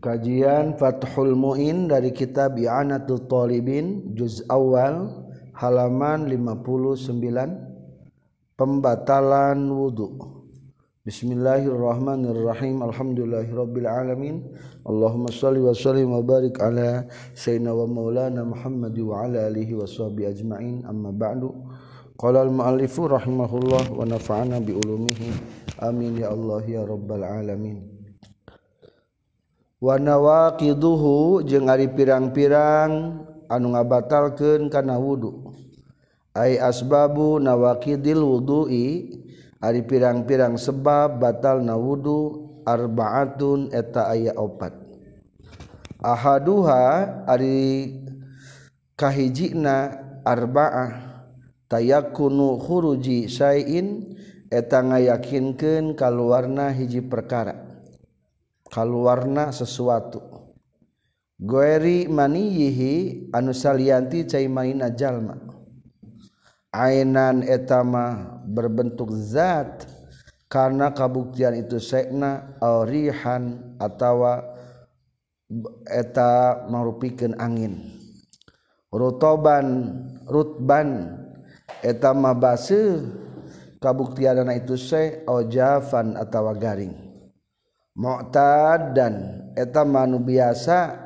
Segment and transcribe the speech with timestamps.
[0.00, 7.20] Kajian Fathul Mu'in dari kitab I'anatul Talibin juz awal halaman 59
[8.56, 10.40] pembatalan wudu.
[11.04, 12.80] Bismillahirrahmanirrahim.
[12.80, 14.48] Alhamdulillahirabbil alamin.
[14.88, 17.04] Allahumma shalli wa sallim wa barik ala
[17.36, 20.88] sayyidina wa maulana Muhammad wa ala alihi wa sahbihi ajma'in.
[20.88, 21.52] Amma ba'du.
[22.16, 25.28] Qala al-mu'allifu rahimahullah wa nafa'ana bi ulumihi.
[25.84, 27.89] Amin ya Allah ya rabbal alamin.
[29.80, 35.56] wanawaqiduhu jeung ari pirang-pirang anu ngabatalkeun kana wudu.
[36.36, 39.18] Ai asbabu nawaqidil wudu'i
[39.58, 44.76] ari pirang-pirang sebab batal na wudu arbaatun eta aya opat.
[46.00, 47.98] Ahaduha ari
[48.94, 51.24] kahijina arba'ah
[51.66, 54.16] tayakunu khuruji sayin
[54.52, 57.69] eta ngayakinkeun kaluarna hiji perkara.
[58.70, 60.22] kalwarna sesuatu.
[61.40, 65.36] Goeri maniyihi anu salianti cai maina jalma.
[66.70, 69.88] Ainan etama berbentuk zat
[70.46, 74.44] karena kabuktian itu sekna aurihan atawa
[75.88, 77.98] eta merupikan angin.
[78.92, 79.66] Rutoban
[80.28, 81.18] rutban
[81.80, 83.02] etama basuh
[83.80, 86.99] kabuktian itu se ojafan atawa garing.
[87.98, 90.98] mauta dan eta manu biasa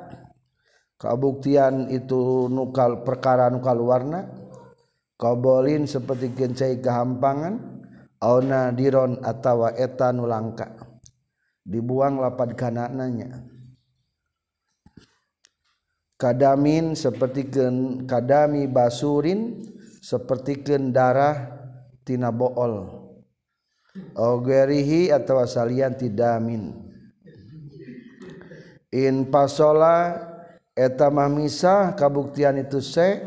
[1.00, 4.28] kabuktian itu nukal perkara nukal warna
[5.20, 7.84] qabolin seperti gencai kehampangan
[8.20, 10.94] auna diron atawa eta nulangka
[11.64, 13.40] dibuang lapad kanananya.
[16.14, 17.50] Kadamin seperti
[18.06, 19.66] kadami basurin
[19.98, 20.62] seperti
[20.94, 21.50] darah
[22.06, 23.03] tina bool.
[24.14, 26.74] ogerihi atau salian tidamin
[28.94, 30.14] in pasola
[30.74, 33.22] etamah misah kabuktian itu se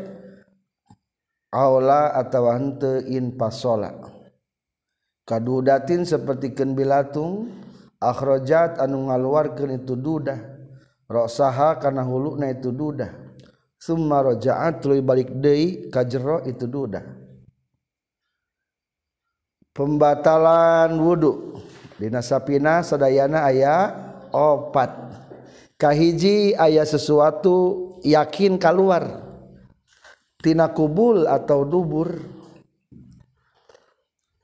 [1.52, 3.92] aula atau hente in pasola.
[5.28, 7.52] Kadudatin seperti ken bilatung
[8.00, 10.56] akhrajat anu ngaluarkeun itu dudah.
[11.08, 13.12] Rosaha kana huluna itu dudah.
[13.76, 17.04] Summa rajaat tuluy balik deui ka jero itu dudah.
[19.78, 21.48] pembatalan wudhu
[21.98, 23.90] Dina sapina sedayana aya
[24.30, 24.94] opat.
[25.74, 29.22] Kahiji ayah sesuatu yakin keluar
[30.38, 32.22] tina kubul atau dubur.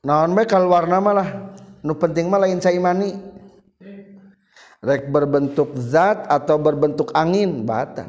[0.02, 1.28] Naon bae keluar nama lah
[1.86, 3.14] nu penting mah lain caimani
[4.84, 8.04] rek berbentuk zat atau berbentuk angin batal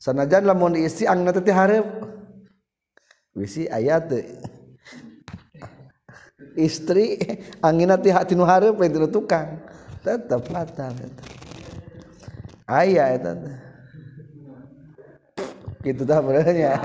[0.00, 1.86] sanajan lamun diisi angin teh hareup.
[3.34, 4.12] Wisi ayat
[6.58, 7.18] istri
[7.66, 8.78] anginati hati nu hareup
[9.10, 9.62] tukang.
[10.02, 11.24] Tetap batal eta
[12.66, 13.30] aya ya, eta
[15.82, 16.78] kitu tah benernya.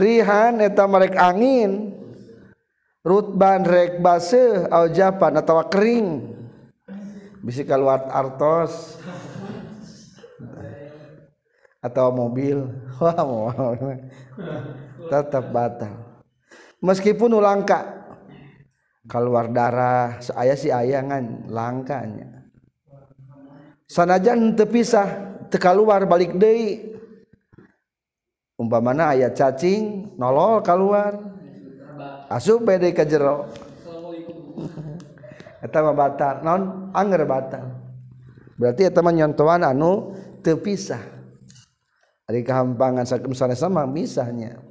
[0.00, 1.98] Rihan eta marek angin.
[3.00, 6.36] Rutban rek baseuh au japan atawa kering.
[7.40, 9.00] Bisi kaluar artos.
[11.80, 12.60] Atau mobil.
[13.00, 13.48] Wah mau
[15.08, 16.09] tetap batal
[16.80, 18.00] meskipun ulangka.
[19.08, 22.46] Keluar darah saya si ayangan langkanya.
[23.88, 26.94] Sanajan terpisah teka luar balik deui.
[28.60, 31.16] Umpamana aya cacing nolol keluar
[32.28, 33.48] asup bede ka jero.
[35.64, 36.44] Eta mah batal.
[36.44, 36.92] Naon?
[36.92, 37.64] Anger batal.
[38.60, 40.12] Berarti eta mah nyontohan anu
[40.44, 41.00] terpisah
[42.28, 44.69] ari kahampangan sakem sama misahnya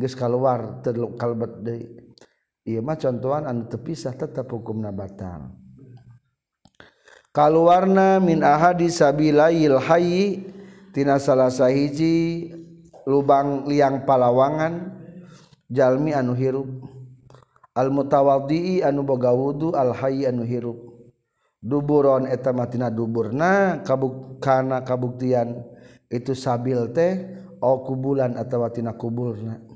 [0.00, 0.80] geus keluar
[1.20, 1.86] kalbet deui.
[2.64, 5.60] Ieu mah contohan anu terpisah tetap hukumna batal
[7.30, 10.50] kaluarna min ahadi sabilail hayyi
[10.90, 12.50] tina salah sahiji
[13.06, 14.98] lubang liang palawangan
[15.70, 16.68] jalmi anu hirup.
[17.70, 20.90] Almutawaddi anu boga wudu al hayyi anu hirup.
[21.60, 25.62] Duburon eta matina duburna kabuk kana kabuktian.
[26.10, 29.69] Itu sabil teh au kubulan atawa tina kuburna.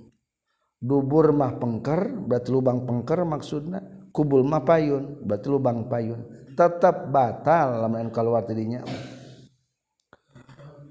[0.85, 3.81] Dubur mah pengker berarti lubang pengker maksudnya.
[4.13, 6.21] Kubul mah payun berarti lubang payun.
[6.55, 8.85] Tetap batal lamun keluar tadinya.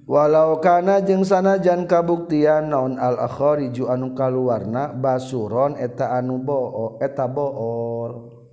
[0.03, 7.23] Walau kana jeung sanajan kabuktian naon al akhariju anu kaluarna basuron eta anu boo eta
[7.31, 8.43] bool.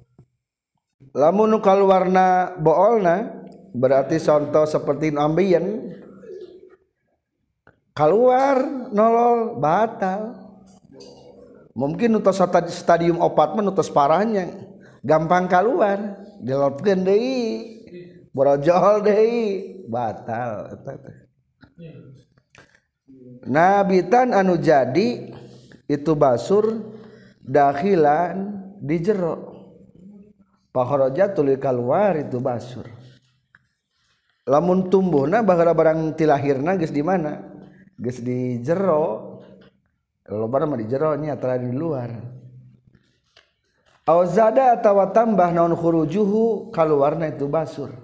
[1.10, 3.42] Lamun kaluarna boolna
[3.74, 5.90] berarti contoh seperti ambien
[7.90, 8.62] keluar
[8.94, 10.49] nolol batal
[11.80, 12.36] mungkin nutos
[12.68, 14.52] stadium opat menutus parahnya.
[15.00, 17.80] Gampang keluar dilotkan deui.
[18.36, 19.40] Borojol deui.
[19.88, 20.76] Batal
[23.46, 25.32] nabitan anu jadi
[25.88, 26.92] itu basur
[27.40, 29.48] dahilan di jero.
[30.70, 32.86] Pahoroja tuluy keluar itu basur.
[34.46, 37.42] Lamun tumbuhna bahara barang tilahirna geus di mana?
[37.98, 39.29] Geus di jero.
[40.38, 42.10] loba mah di jero nya tara di luar.
[44.10, 47.94] Au zada atawa tambah naon khurujuhu kaluarna itu basur.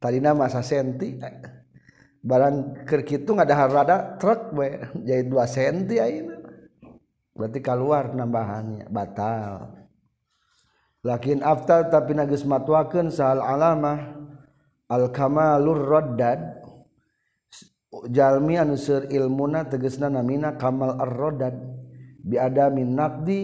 [0.00, 1.36] Tadina masa senti eh.
[2.24, 6.40] barang keur kitu ngadahar rada truk we jadi 2 senti ayeuna.
[7.34, 9.74] Berarti keluar nambahannya batal.
[11.04, 14.16] Lakin aftal tapi nagis matwakeun sahal alamah
[14.88, 16.63] al kamalur raddad.
[18.10, 21.54] jalmi anu seur ilmuna tegesna namina kamal ar-radad
[22.20, 23.40] bi adamin naqdi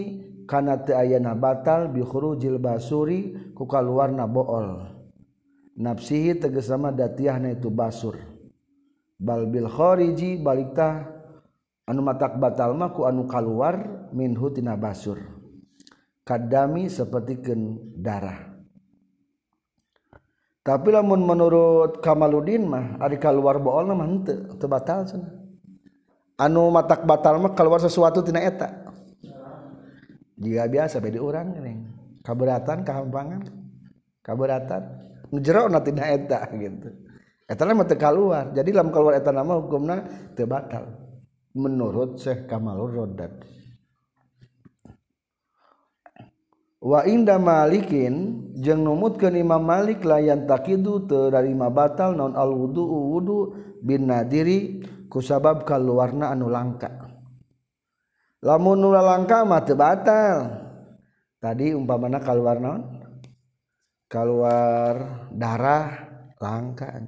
[0.49, 4.83] kana teu ayana batal bi khurujil basuri ku kaluarna bool.
[5.79, 8.19] Nafsihi tegesna datiahna itu basur.
[9.15, 11.07] Bal bil khariji balikta
[11.87, 15.17] anu matak batal mah ku anu kaluar minhu tina basur.
[16.27, 18.50] Kadami sapertikeun darah.
[20.61, 25.33] tapi lamun menurut Kamaludin mah ari keluar bool mah henteu teu batal cenah.
[26.37, 28.69] Anu matak batal mah keluar sesuatu tina eta.
[30.37, 31.81] Jika biasa beda urang ini.
[32.21, 33.41] Kaberatan kahampangan.
[34.21, 34.83] Kaberatan.
[35.33, 36.89] Ngejero na tina eta gitu.
[37.49, 40.93] Eta mah teu keluar jadi lam keluar eta nama hukumna teu batal.
[41.51, 43.43] Menurut Syekh Kamalur Rodat
[46.81, 52.81] wa inda malikin jeung numutkeun Imam Malik layan takidu teu darima batal non al wudu
[52.81, 53.37] wudu
[53.85, 56.89] bin nadiri kusabab kaluarna anu langka.
[58.41, 60.69] Lamun nu langka mah teu batal.
[61.41, 63.01] Tadi umpamana kaluar naon?
[64.05, 67.01] Kaluar darah langka.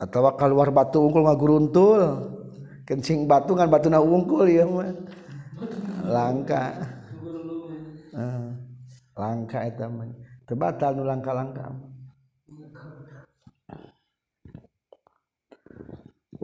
[0.00, 2.02] Atau kaluar batu unggul ngaguruntul.
[2.84, 4.92] Kencing batu kan batuna unggul ya mah.
[6.08, 6.93] Langka.
[8.14, 8.46] Eh, uh,
[9.18, 9.58] langka
[10.94, 11.66] nu langka-langka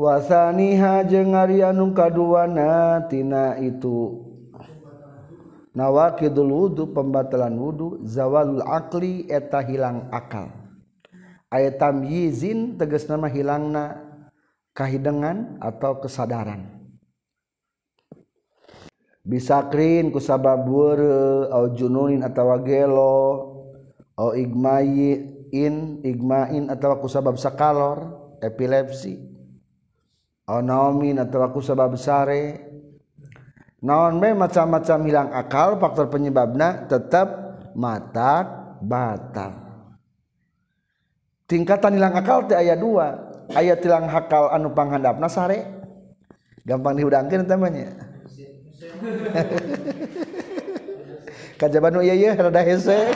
[0.00, 4.26] wasaniha jeung ari anu kaduana tina itu.
[5.70, 10.50] Nawakidul wudu pembatalan wudu zawalul akli eta hilang akal.
[11.46, 14.02] Ayat tamyizin tegas nama hilangna
[14.75, 16.80] kahidengan atau kesadaran.
[19.25, 20.64] bisakrin kusabab
[21.76, 23.19] jununin atawa gelo
[24.17, 25.50] au igmain
[26.05, 29.31] igmain atawa kusabab sakalor epilepsi
[30.50, 32.67] oh naomin atau kusabab sare.
[33.81, 38.44] Naon me macam-macam hilang akal faktor penyebabnya tetap mata
[38.84, 39.56] batal.
[41.49, 43.16] Tingkatan hilang akal teh ayat dua
[43.56, 45.64] ayat hilang akal anu panghandapna sare.
[46.61, 48.10] Gampang diudangkan temannya
[51.61, 53.12] kajaban iya iya rada hese.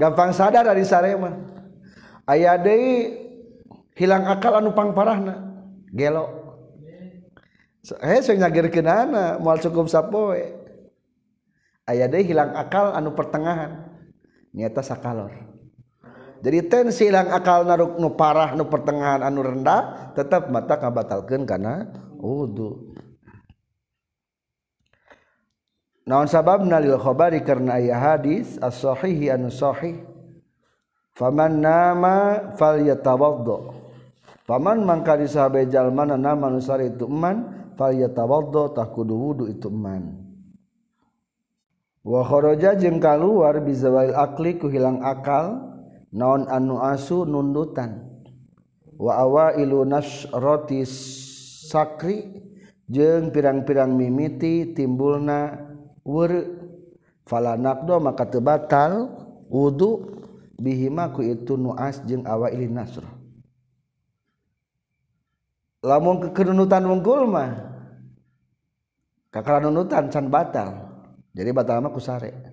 [0.00, 1.36] Gampang sadar dari sarema
[2.24, 3.20] aya deui
[3.92, 5.52] hilang akal anu pang parahna
[5.92, 6.56] gelo
[8.00, 10.56] hese nyagirkeun ana moal cukup sapoe.
[11.84, 13.92] Aya deui hilang akal anu pertengahan
[14.56, 15.51] nyata sakalor.
[16.42, 21.86] jadi tensi hilang akal naruk nu parah nu pertengahan anu rendah tetap mata kabatalkan karena
[22.18, 22.90] wudhu
[26.02, 26.66] naon sabab?
[26.66, 30.02] Nalil khobari karena ayah hadis as-sahihi anu sahih.
[31.14, 33.78] Faman nama fal yatawaddo
[34.42, 40.18] faman mangkali sahabe jalmana nama nusari itu eman fal yatawaddo tak kudu wudu itu eman.
[42.02, 45.71] Wa kharaja jeung kaluar bizawail akli ku hilang akal
[46.12, 48.12] naon anu asu nundutan.
[49.00, 50.86] Wa awailu nasrati
[51.66, 52.28] sakri
[52.86, 55.58] jeung pirang-pirang mimiti timbulna
[56.06, 56.60] weureu
[57.26, 59.10] fala naqdo maka teu batal
[59.50, 60.06] wudu
[60.60, 63.02] bihima ku itu nuas jeung awaili nasr.
[65.82, 67.74] Lamun kekenunutan wungkul mah
[69.34, 70.78] kakara nunutan can batal.
[71.34, 72.51] Jadi batal mah ku sare.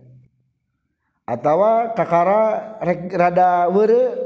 [1.29, 2.41] atawa kakara
[2.81, 4.17] rek, rada weure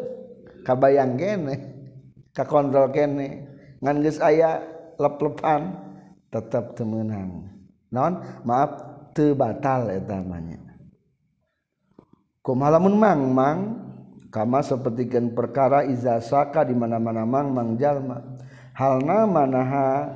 [0.63, 1.55] kabayang kene
[2.31, 3.43] kakontrol kene
[3.83, 4.63] ngan geus aya
[4.95, 5.75] lep-lepan
[6.31, 7.51] tetap temenang
[7.91, 10.59] non maaf teu batal eta namanya.
[12.43, 13.59] Kumalamun mang mang?
[14.33, 18.17] Kama sapertikeun perkara iza saka di mana-mana mang mang jalma.
[18.73, 20.09] Halna manaha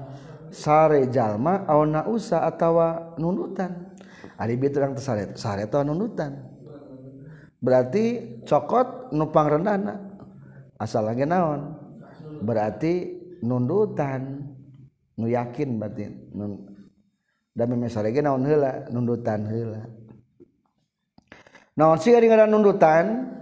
[0.50, 3.94] sare jalma au nausa atawa nunutan.
[4.42, 6.57] Ari bieu terang tesaret sareto nunutan.
[7.60, 9.96] berarti cokot nupang rendana.
[10.78, 11.74] Asal lagi naon?
[12.42, 14.54] Berarti nundutan.
[15.18, 16.06] Nu yakin berarti
[16.38, 16.62] nun
[17.58, 19.90] dan memes naon hela nundutan hela
[21.78, 23.34] naon sih ada nundutan?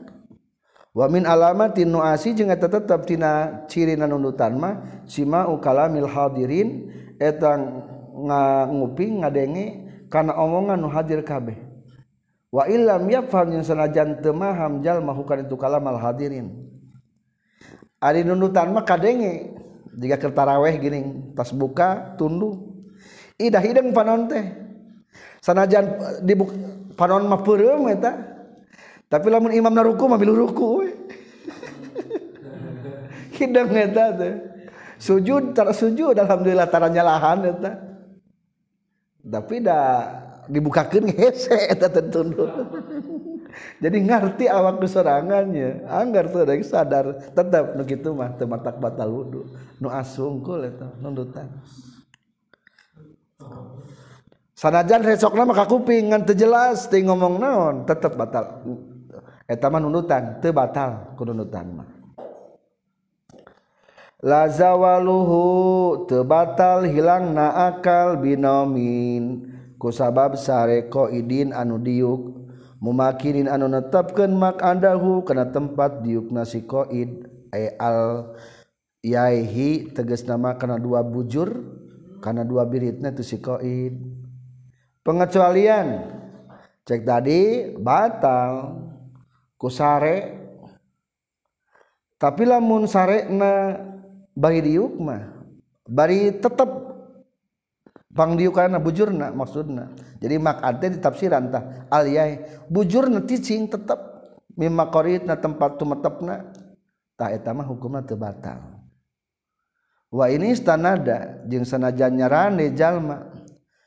[0.95, 1.27] Wa min
[1.75, 6.87] tin nuasi jeung eta tetep tina ciri nundutan mah sima ukalamil hadirin
[7.19, 7.83] etang
[8.71, 11.59] nguping ngadenge karena omongan nu hadir kabeh.
[12.55, 16.55] Wa illam yafham yang sanajan teu maham jalma hukana itu kalamal hadirin.
[17.99, 19.51] Ari nundutan mah kadenge
[19.91, 20.99] jika kertaraweh gini
[21.35, 22.71] pas buka tundu
[23.35, 24.45] idah hidang panon teh.
[25.43, 26.33] Sanajan di
[26.95, 28.15] panon mah peureum eta.
[29.11, 30.89] Tapi lamun imam naruku mah bilu ruku we.
[33.37, 34.33] Hidang eta teh.
[34.97, 37.71] Sujud tar sujud alhamdulillah tara nyalahan eta.
[39.21, 42.45] Tapi dah dibukakan hese eta tentu
[43.79, 47.05] jadi ngerti awak keserangannya anggar ah, tuh dari sadar.
[47.35, 49.41] Tetap nu gitu mah tematak batal wudu.
[49.79, 51.47] Nu asungkul eta nundutan.
[54.55, 58.63] Sanajan resokna maka kuping ngan jelas teu ngomong naon tetap batal.
[59.45, 61.89] Eta mah nundutan teu batal ku nundutan mah.
[64.23, 65.43] Lazawaluhu
[66.07, 69.54] teu batal hilang na akal binomin.
[69.85, 72.41] kusabab sareko idin anu diuk.
[72.81, 78.33] Mumakirin anu netapkan mak andahu kana tempat diuk nasi koid ay al
[79.05, 81.53] yaihi tegas nama kana dua bujur
[82.25, 83.93] kana dua biritna tu si koid.
[85.05, 86.17] Pengecualian
[86.81, 88.81] cek tadi batal.
[89.55, 90.35] Kusare
[92.19, 93.79] tapi lamun sarena
[94.35, 95.31] bari diuk mah
[95.87, 96.84] bari tetep
[98.15, 99.91] pangdiu kana bujurna maksudna.
[100.23, 103.99] Jadi makad teh ditafsiran tah aliyah bujurna ticing tetep
[104.55, 106.55] mimma qaritna tempat tumetepna
[107.19, 108.79] tah eta mah hukumna teu batal.
[110.09, 113.35] Wa ini istanada jeung sanajan nyarane jalma.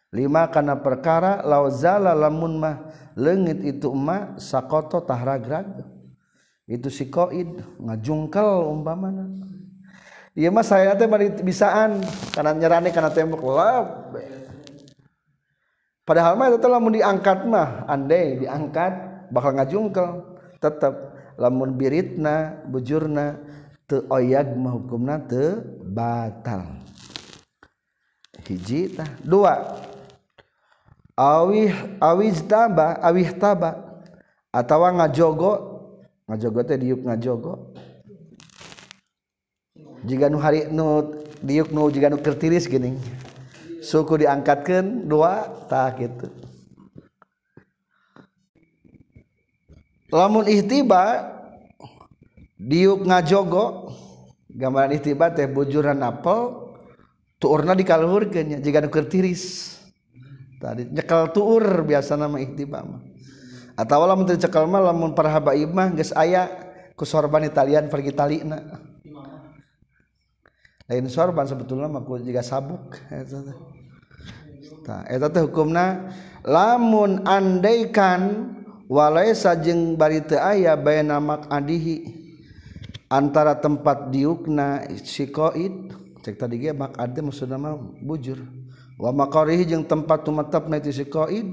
[0.09, 5.85] Lima kana perkara lauzala lamun mah leungit itu ma sakoto tahragrag
[6.65, 9.29] itu sikoid ngajungkel umpamana.
[10.39, 11.99] Iya mah saya teh bari bisaan.
[12.31, 13.43] Karena nyerani karena tembok.
[13.59, 14.07] Lah.
[16.07, 17.83] Padahal mah itu lamun diangkat mah.
[17.91, 20.39] Andai diangkat bakal ngajungkel.
[20.63, 20.95] Tetap
[21.35, 23.35] lamun biritna bujurna
[23.91, 26.87] teu oyag mah hukumna teu batal.
[28.47, 29.11] Hiji tah.
[29.27, 29.59] Dua.
[31.19, 34.07] Awih awiz taba awih taba.
[34.55, 35.83] Atawa ngajogo
[36.31, 37.75] ngajogo teh diuk ngajogo.
[40.07, 42.99] jika nu hari nu diuk nu jika nu kertiris gini
[43.83, 46.29] suku diangkatkan dua tak gitu.
[50.09, 51.35] Lamun ihtiba
[52.59, 53.93] diuk ngajogo
[54.49, 56.75] gambaran ihtiba teh bujuran apel
[57.39, 59.77] tuurna dikaluhurkeun jika nu kertiris
[60.59, 63.03] tadi nyekel tuur biasa nama ihtiba mah.
[63.79, 66.51] Atawa lamun teu cekel mah lamun para habaib mah geus aya
[66.99, 68.88] ku sorban italian pergi talina
[70.89, 72.97] lain sorban sebetulnya maku juga sabuk.
[75.05, 75.45] Eta teh.
[75.45, 76.09] Hukumna
[76.49, 78.57] lamun andaikan
[78.89, 82.09] walaisa jeung bari teu aya baina maqadihi
[83.13, 85.93] antara tempat diukna sikoid
[86.25, 88.41] cek tadi ge maqad maksudna mah bujur.
[88.97, 91.47] Wa maqarihi jeung tempat tumetepna ti sikoid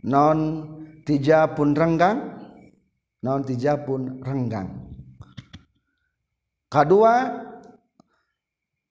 [0.00, 0.64] non
[1.04, 2.40] tija pun renggang?
[3.20, 4.88] Non tija pun renggang.
[6.72, 7.47] Kadua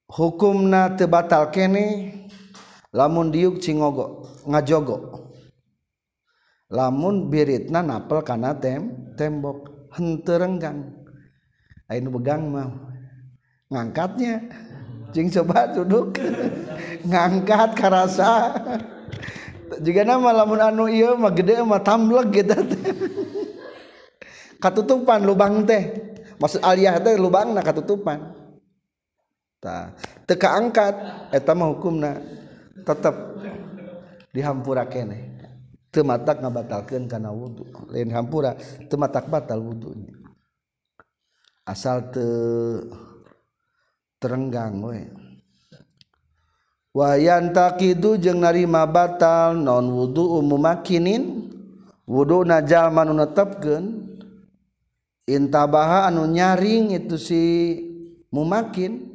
[0.08, 2.16] hukumna tebatal kene
[2.96, 5.28] lamun diuk cingogo ngajogo.
[6.68, 10.92] Lamun biritna napel kana tem tembok henteu renggang
[11.88, 12.68] begang mah.
[13.72, 14.44] Ngangkatnya.
[15.16, 16.20] Cing coba duduk.
[17.08, 18.52] Ngangkat karasa.
[19.80, 22.56] Juga nama lamun anu iya mah gede mah tamleg gitu
[24.64, 26.16] katutupan lubang teh.
[26.40, 28.37] Maksud aliyah teh lubang nah katutupan.
[29.58, 29.94] ta.
[30.26, 30.96] Teka angkat.
[31.34, 32.18] Eta mah hukumna
[32.86, 33.16] tetep
[34.32, 35.34] dihampura keneh
[35.90, 37.64] tematak ngabatalkan ngabatalkeun kana wudu.
[37.90, 38.54] Lain hampura
[38.86, 40.14] tematak batal wudhunya
[41.68, 42.28] asal te
[44.24, 45.04] terenggang we.
[46.96, 51.52] Wayan takidu jeung narima batal non wudu makinin
[52.08, 54.08] wudu najal manu netepkeun.
[55.28, 57.44] Intabaha anu nyaring itu si
[58.32, 59.07] mumakin.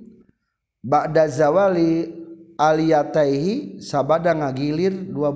[0.83, 2.11] Bada zawali
[2.59, 5.31] aliyataihi sabada ngagilir dua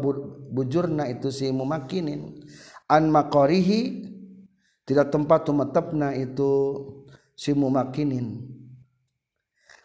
[0.51, 2.43] bujurna itu si mumakinin.
[2.91, 4.11] An makorihi
[4.83, 6.83] tidak tempat tumetepna itu
[7.39, 8.43] si mumakinin.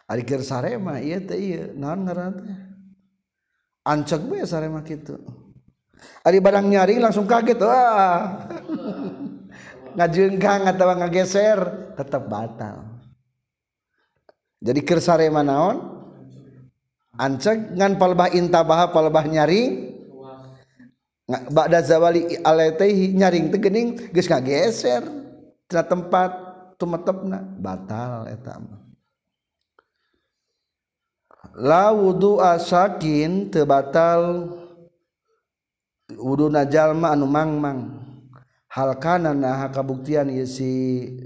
[0.09, 2.57] Ari keur sarema ieu teh ieu naon ngaran teh?
[3.85, 5.13] Ancek bae sarema kitu.
[6.25, 8.49] Ari barang nyaring langsung kaget wah.
[9.97, 11.59] Ngajengkang atau ngageser
[11.99, 12.90] tetap batal
[14.61, 15.89] jadi kersarema naon?
[17.17, 19.91] Anceg ngan palbah intabah palbah nyaring
[21.31, 25.07] Ba'da zawali alaihi nyaring teh geuning geus ngageser.
[25.63, 26.31] Tina tempat
[26.75, 28.83] tumetepna batal eta mah.
[31.55, 34.51] La wudu asakin teu batal.
[36.11, 37.79] Wuduna jalma anu mangmang.
[38.67, 40.71] Hal kana nah kabuktian ieu si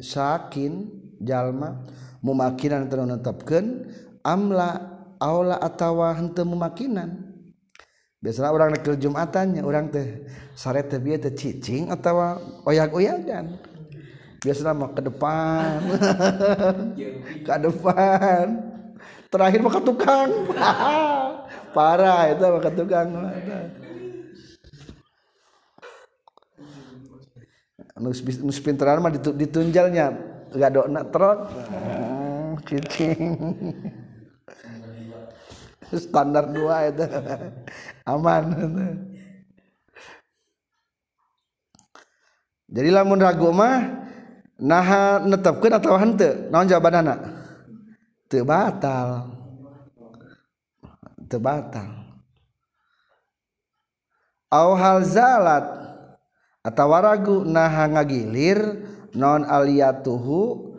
[0.05, 0.85] sakin
[1.17, 1.81] jalma
[2.25, 3.85] mumakinan teu netepkeun
[4.25, 7.29] amla aula atawa henteu mumakinan
[8.25, 10.25] biasanya orang nak jumatannya orang teh
[10.57, 13.61] sare teh bieu teh cicing atau oyak-oyakan
[14.45, 15.77] biasanya mah ke depan.
[17.45, 18.45] Ke depan.
[19.33, 20.29] Terakhir mah ke tukang.
[21.75, 23.07] Parah itu mah ke tukang.
[28.45, 30.13] Nus pinteran mah ditunjalnya.
[30.55, 31.51] Gak dona trot
[32.65, 33.39] cicing
[35.93, 37.05] standar dua itu.
[38.09, 38.43] Aman.
[42.65, 44.03] Jadi lamun ragu mah
[44.57, 46.49] nah netepkeun atau henteu?
[46.49, 47.15] Naon jawabanana?
[48.25, 49.29] Teu batal.
[51.29, 51.89] Teu batal.
[54.49, 55.65] Au hal zalat.
[56.65, 58.57] Atau ragu nah ngagilir
[59.13, 60.74] non aliyatuhu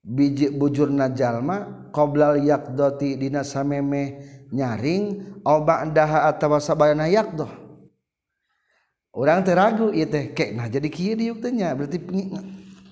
[0.00, 7.06] biji bujur jalma qoblal yakdoti dina samemeh nyaring obadaha atau atawa sabayana
[9.14, 11.74] orang teragu ieu teh kek nah jadi kieu diuk teh nya?
[11.74, 11.98] Berarti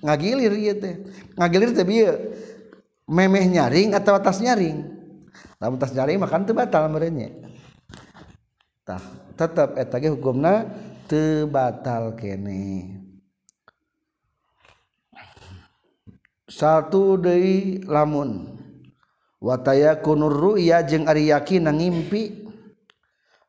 [0.03, 0.95] ngagilir ieu teh.
[1.35, 2.11] Ngagilir teh bieu
[3.07, 4.83] memeh nyaring atau tas nyaring.
[5.59, 7.29] Lamun tas nyaring makan teu batal meureun nya.
[8.83, 9.01] Tah
[9.35, 10.67] tetep eta ge hukumna
[11.07, 13.08] teu batal keneh
[16.49, 18.57] satu dari lamun.
[19.39, 22.49] Wataya kunur ruya jeung ari yakin ngimpi.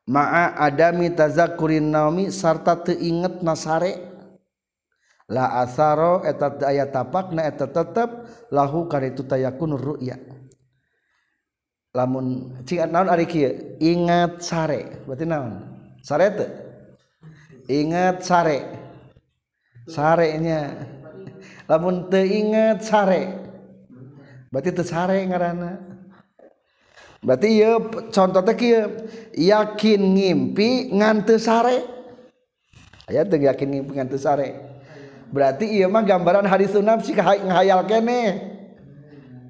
[0.07, 4.07] Ma'a adami tazakurin naumi sarta teu inget nasare.
[5.31, 10.15] La asaro eta aya tapakna eta tetep lahu karitu tayakun ruya.
[11.91, 13.75] Lamun cing naon ari kieu?
[13.83, 15.03] Ingat sare.
[15.03, 15.59] Berarti naon?
[15.99, 16.49] Sare teu?
[17.67, 18.59] Ingat sare.
[19.91, 21.00] Sarenya.
[21.71, 23.31] Lamun teu inget sare.
[24.51, 25.79] Berarti teu sare ngaranna.
[27.23, 27.79] Berarti ieu
[28.11, 29.07] contoh teh kieu
[29.39, 31.79] yakin ngimpi ngan teu sare.
[33.07, 34.59] Aya teu yakin ngimpi ngan teu sare.
[35.31, 38.51] Berarti ieu mah gambaran hadis nafsi ngahayal kene.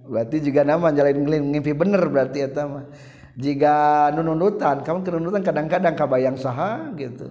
[0.05, 2.85] Berarti juga nama jalan ngimpi bener berarti eta mah.
[3.33, 7.25] Jika nununutan kamu kenunutan kadang-kadang kabayang saha gitu.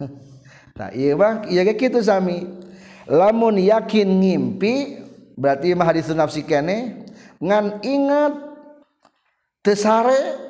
[0.74, 2.63] Nah iya bang iya gitu sami
[3.08, 7.04] lamun yakin ngimpi berarti mah hadis nafsi kene
[7.42, 8.34] ngan ingat
[9.60, 10.40] tesare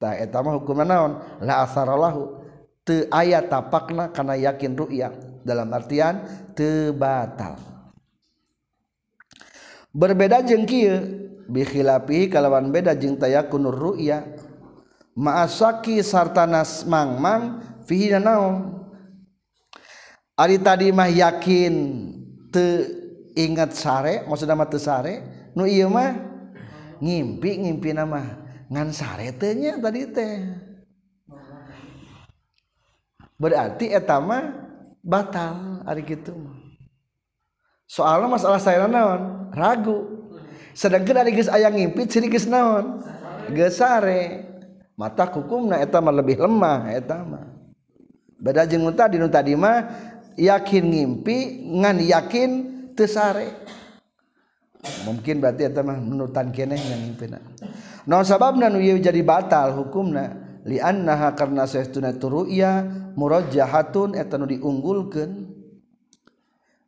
[0.00, 1.12] tah eta mah hukuman naon?
[1.44, 2.40] La asaralahu
[2.88, 5.12] te aya tapakna kana yakin ru'ya
[5.44, 6.24] dalam artian
[6.56, 7.60] te batal.
[9.92, 14.24] Berbeda jeung kieu bikhilapi kalawan beda jeung tayakunur ru'ya.
[15.20, 17.42] Ma'asaki sarta nasmang mang
[17.84, 18.79] fihi naon?
[20.40, 21.74] Ari tadi mah yakin
[22.48, 22.88] te
[23.36, 25.20] ingat sare maksudna mah teu sare
[25.52, 26.16] nu ieu mah
[26.96, 28.40] ngimpi ngimpi nama
[28.72, 30.40] ngan sare teh nya tadi teh.
[33.36, 34.64] Berarti eta mah
[35.04, 36.56] batal ari kitu mah.
[37.84, 39.52] Soalnya masalah saya naon?
[39.52, 40.24] Ragu.
[40.72, 43.04] Sedangkan ari geus aya ngimpi ciri geus naon?
[43.52, 44.48] Geus sare.
[44.96, 47.44] Mata hukumna eta mah lebih lemah eta mah.
[48.40, 49.84] Beda jeung tadi nu tadi mah
[50.36, 51.36] yakin ngimpi
[51.80, 52.50] ngan yakin
[52.94, 53.48] tesare
[55.04, 57.38] mungkin berarti eta mah menutan keneh yang ngimpina.
[58.08, 60.32] Naon sababna nu ieu jadi batal hukumna
[60.64, 62.84] li annaha karna saestuna turuya
[63.16, 65.30] murajjahatun eta nu diunggulkeun.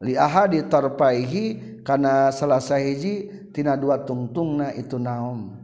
[0.02, 1.44] Li ahadi tarpaihi
[1.86, 5.62] kana salah sahiji tina dua tungtungna itu naon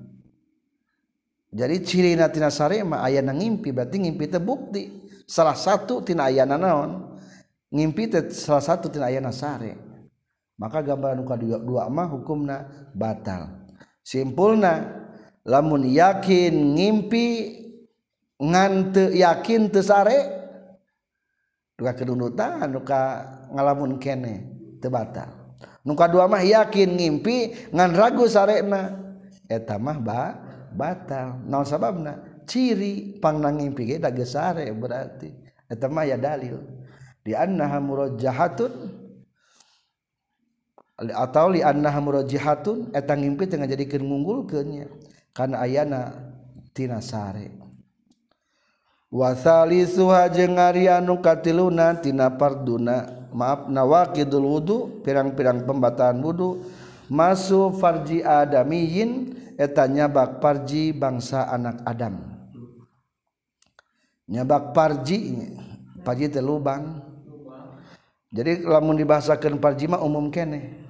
[1.48, 5.08] jadi ciri natina sare mah aya ngimpi berarti ngimpi teh bukti.
[5.28, 7.17] Salah satu tina ayana naon?
[7.72, 9.76] ngimpi teh salah satu tina ayana sare
[10.58, 13.70] maka gambaran muka dua, dua mah hukumna batal.
[14.02, 14.82] Simpulna
[15.46, 17.26] lamun yakin ngimpi
[18.42, 20.18] ngante yakin tesare
[21.78, 23.22] duka kedunutan duka
[23.54, 24.34] ngalamun kene
[24.82, 25.38] tebatal
[25.86, 28.92] nuka dua mah yakin ngimpi ngan ragu sarena
[29.48, 30.20] eta mah ba
[30.74, 31.40] batal.
[31.48, 32.44] Naon sababna?
[32.48, 35.32] Ciri pangna ngimpi ge da gesare berarti.
[35.68, 36.60] Eta mah ya dalil.
[37.28, 38.72] li annaha murajjahatun.
[40.98, 44.88] Atau li annaha murajjihatun eta ngimpi teu ngajadikeun ngunggulkeunnya.
[45.36, 46.10] Kana ayana
[46.74, 47.54] tina sare.
[49.06, 56.66] Wa thalisuha jeung ari anu katiluna tina farduna maaf nawaqidul wudu pirang-pirang pembataan wudu.
[57.08, 62.20] Masu farji adamiyin eta nyabak farji bangsa anak adam.
[64.28, 65.46] Nyabak farji
[66.04, 67.07] farji teh lubang.
[68.28, 70.84] Jadi lamun dibahasakeun parji mah umum kene.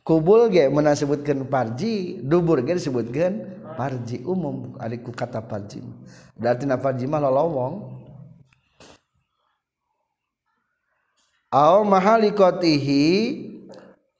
[0.00, 3.34] Kubul ge meuna sebutkeun parji dubur ge disebutkeun
[3.76, 4.72] parji umum.
[4.80, 5.84] Adiku kata parji
[6.32, 8.00] berarti na parji mah lolowong.
[11.52, 13.04] Au mahalikotihi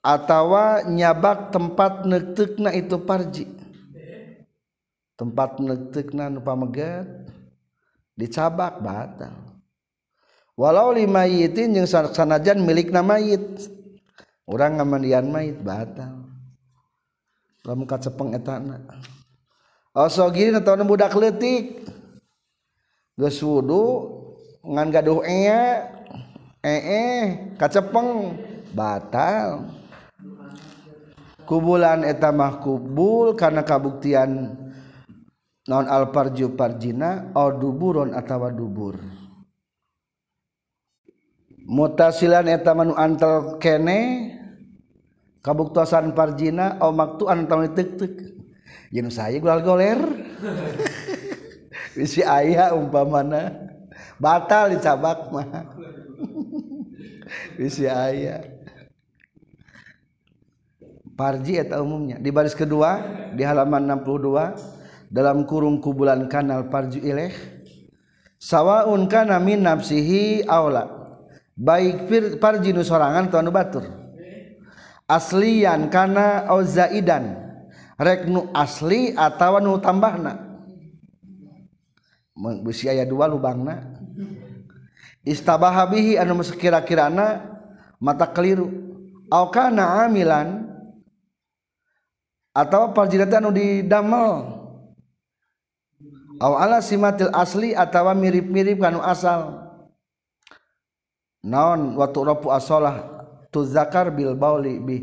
[0.05, 3.49] atawa nyabak tempat nektekna itu parji.
[5.17, 7.09] Tempat nektekna nu pamegat
[8.13, 9.48] dicabak batal
[10.59, 13.71] walau lima yitin yang sanajan milikna mayit.
[14.43, 16.27] Urang ngamandian mayit batal.
[17.63, 18.83] Lamun kacepeng etana
[19.93, 21.85] oso gini nonton budak letik
[23.19, 24.07] geus wudu
[24.63, 25.85] ngan gaduh ea
[26.65, 28.35] ee kacepeng
[28.73, 29.69] batal.
[31.45, 34.53] Kubulan eta mah kubul karena kabuktian
[35.65, 39.18] non alparju parjina au duburon atawa dubur.
[41.67, 44.31] Mutasilan eta manu antel kene
[45.41, 48.13] kabuktosan parjina au maktuan atawa tek tek
[48.89, 50.01] Yen saya gulal goler.
[51.93, 53.53] Bisi ayah umpamana
[54.17, 55.69] batal dicabak mah.
[57.57, 58.41] Bisi ayah.
[61.13, 63.03] Parji eta umumnya di baris kedua
[63.35, 67.35] di halaman 62 dalam kurung kubulan kanal parji ileh
[68.39, 70.98] sawaun kana min nafsihi aula
[71.59, 72.07] baik
[72.39, 73.83] parjinu sorangan tuan batur.
[75.09, 77.35] Aslian kana au zaidan
[77.99, 80.39] rek nu asli atawa nu tambahna.
[82.39, 83.99] Beusi aya dua lubangna.
[85.27, 87.43] Istabaha bihi anu sekira-kirana
[87.99, 88.71] mata keliru.
[89.27, 90.63] Au kana amilan
[92.55, 94.55] atau parjinate anu didamel.
[96.39, 99.68] Au ala simatil asli atawa mirip-mirip kanu asal.
[101.43, 104.97] naon waktu rapu asolah tu zakar bil bauli bi.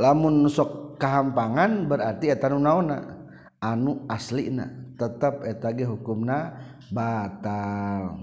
[0.00, 3.20] Lamun sok kahampangan berarti eta nu naona.
[3.62, 4.66] Anu aslina
[4.98, 6.58] tetap eta ge hukumna
[6.90, 8.18] batal.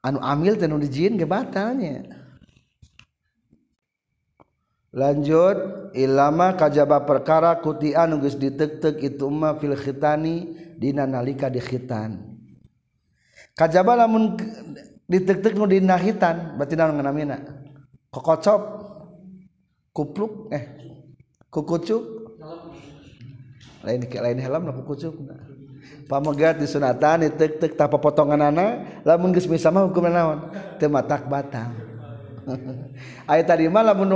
[0.00, 2.06] Anu amil teh nu dijieun ge batalnya.
[4.90, 12.39] Lanjut ilama kajaba perkara kuti anu geus ditek-tek itu ma fil khitani dina nalika dikhitan
[13.60, 14.40] kajaba lamun
[15.04, 17.36] ditek-tek nu dinahitan berarti naon nganamina
[18.08, 18.60] kokocop
[19.92, 20.64] kupluk eh
[21.52, 22.02] kukucuk.
[23.84, 25.12] Lain lain helm lah kukucuk.
[26.08, 31.70] Pamegat disunatan ditek-tek tapa potongan anak lamun geus bisa mah hukum naon teu matak batal
[33.30, 34.10] aya tadi mah lamun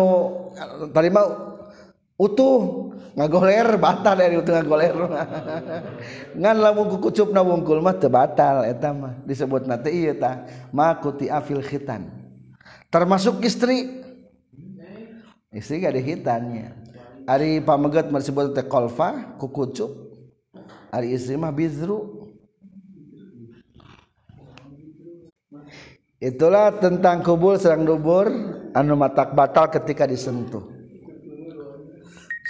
[0.91, 1.54] tadi mah
[2.19, 2.91] utuh.
[3.15, 4.91] Ngagoler batal dari utuh ngagoler.
[6.41, 8.91] Ngan lamun kukucupna wungkul mah teu batal eta
[9.23, 10.43] disebut teh ieu tah
[10.75, 12.11] makuti afil khitan.
[12.91, 14.03] Termasuk istri.
[15.55, 16.67] Istri gak ada hitannya
[17.31, 20.11] hari pamegat disebut teh kolfa kukucuk
[20.91, 22.27] hari istri mah bizru.
[26.19, 28.27] Itulah tentang kubul serang dubur
[28.75, 30.74] anu matak batal ketika disentuh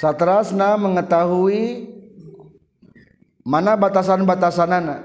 [0.04, 1.88] Satrasna mengetahui
[3.40, 5.00] mana batasan-batasanana.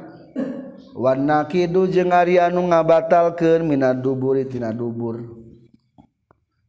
[0.91, 5.39] Wana kidu jeung ari anu ngabatalkeun mina duburi tina dubur.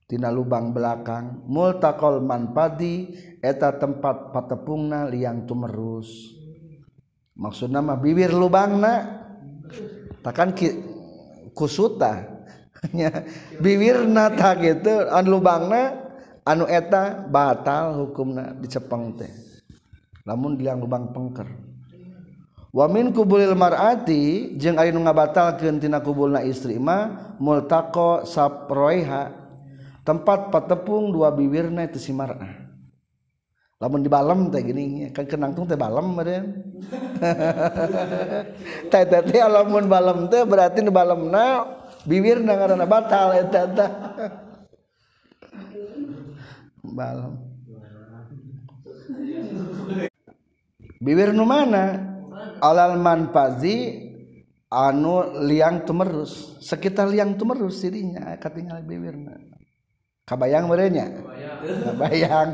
[0.07, 6.31] Tina lubang belakang multaqal manpadi eta tempat patepungna liang tumerus.
[7.35, 9.27] Maksudna mah bibir lubangna
[10.23, 10.55] takan
[11.51, 12.39] kusuta.
[13.65, 16.10] bibirna tak gitu an lubangna
[16.47, 19.33] anu eta batal hukumna dicepeng teh.
[20.25, 21.49] Namun bilang lubang pengker.
[22.71, 29.39] Wamin kubulil marati jeung ari nu ngabatalkeun tina kubulna istri mah multaqo saproiha.
[30.01, 32.61] Tempat patepung dua bibirna itu si mar'ah
[33.81, 36.47] lamun di balem teh gini kan kenangtung teh balem meureun.
[38.93, 41.65] Teh teh teh lamun balem teh berarti di balemna
[42.05, 43.91] bibirna ngaranna batal eta teh.
[46.93, 47.39] bal.
[51.01, 52.11] Bibir nu mana?
[52.61, 54.09] Alal manfazi
[54.69, 56.61] anu liang tumerus.
[56.61, 59.51] Sekitar liang tumerus dirinya katingal bibirna
[60.31, 61.11] kabayang merenya
[61.91, 62.51] kabayang.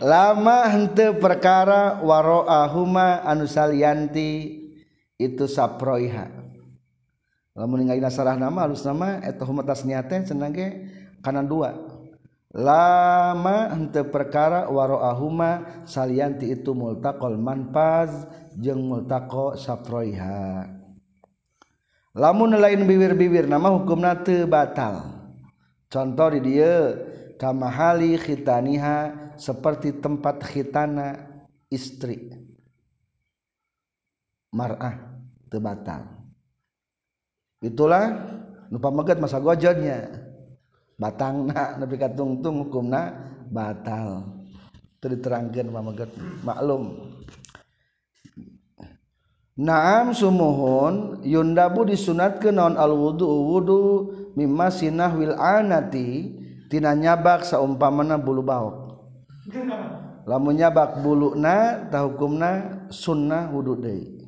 [0.00, 4.58] Lama hente perkara waro'ahuma anu salianti
[5.20, 6.26] itu saproiha.
[7.52, 10.88] Lamun ningali nasarah nama halus nama eta humatas teh cenah ge
[11.20, 11.91] kana dua.
[12.52, 18.28] Lama hente perkara waroahuma salianti itu multaqol manfaz
[18.60, 20.68] jeung multaqo saproiha
[22.12, 25.24] lamun lain bibir-bibir nama hukumna teu batal.
[25.92, 26.96] Contoh di dia
[27.36, 31.20] kamahali khitaniha seperti tempat khitana
[31.68, 32.32] istri.
[34.52, 35.16] Mar'ah
[35.48, 36.12] tebatal
[37.64, 38.20] itulah
[38.68, 40.21] lupa megat masa gojodnya
[41.00, 43.12] batang nabi katungtung hukumna
[43.48, 44.28] batal
[45.02, 45.68] teriterangkan
[46.42, 47.12] maklum
[49.52, 53.80] Naam sumuhun yundabu disunatkeun naon non al wudu wudu
[54.32, 56.32] mimma sinah wil anati
[56.72, 58.76] tina nyabak saumpamana bulu baok.
[60.24, 62.50] Lamun nyabak buluna tahukumna
[62.88, 64.24] sunnah wudu deui.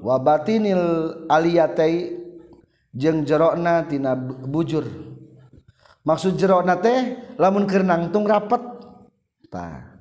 [0.00, 2.16] Wa batinil aliyatai
[2.96, 4.16] jeung jerona tina
[4.48, 5.11] bujur.
[6.02, 8.60] maksud jerona teh lamun kerenangtung rapet.
[9.52, 9.92] Ta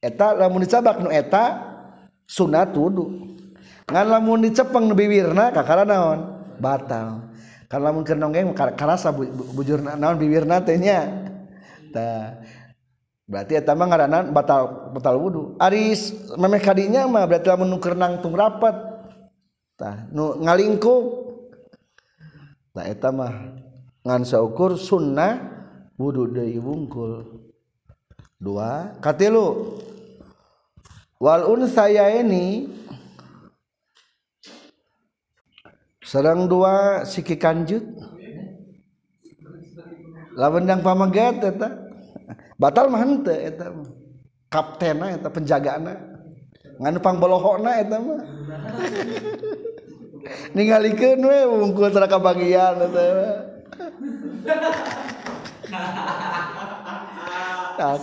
[0.00, 1.60] eta lamun dicabak nu eta
[2.24, 3.36] sunat wudu
[3.90, 6.40] ngan lamun dicepeng nu biwirna kakara naon?
[6.60, 7.32] Batal.
[7.70, 9.10] Kan lamun keur nonggeng karasa
[9.54, 11.06] bujur naon biwirna teh nya.
[11.90, 12.38] Ta
[13.30, 15.42] berarti eta mah ngaranna batal batal wudu.
[15.58, 18.74] Aris memeh kadinya mah berarti lamun nu keur nangtung rapat
[19.74, 20.06] tah.
[20.14, 21.02] Nu ngalingkup.
[22.74, 23.59] Tah eta mah.
[24.04, 25.36] Ngan saukur sunnah
[26.00, 27.44] wudu deui wungkul.
[28.40, 29.76] Dua katilu.
[31.20, 32.64] Wal saya ini
[36.00, 37.84] serang dua siki kanjut.
[40.40, 41.68] Lawan pamagat eta.
[42.56, 43.72] Batal mah henteu eta
[44.52, 45.96] kaptena eta penjagaana
[46.80, 48.20] nganu pangbolohona eta mah.
[50.56, 53.49] Ningalikeun we wungkul tara kabagian eta
[57.80, 57.96] tak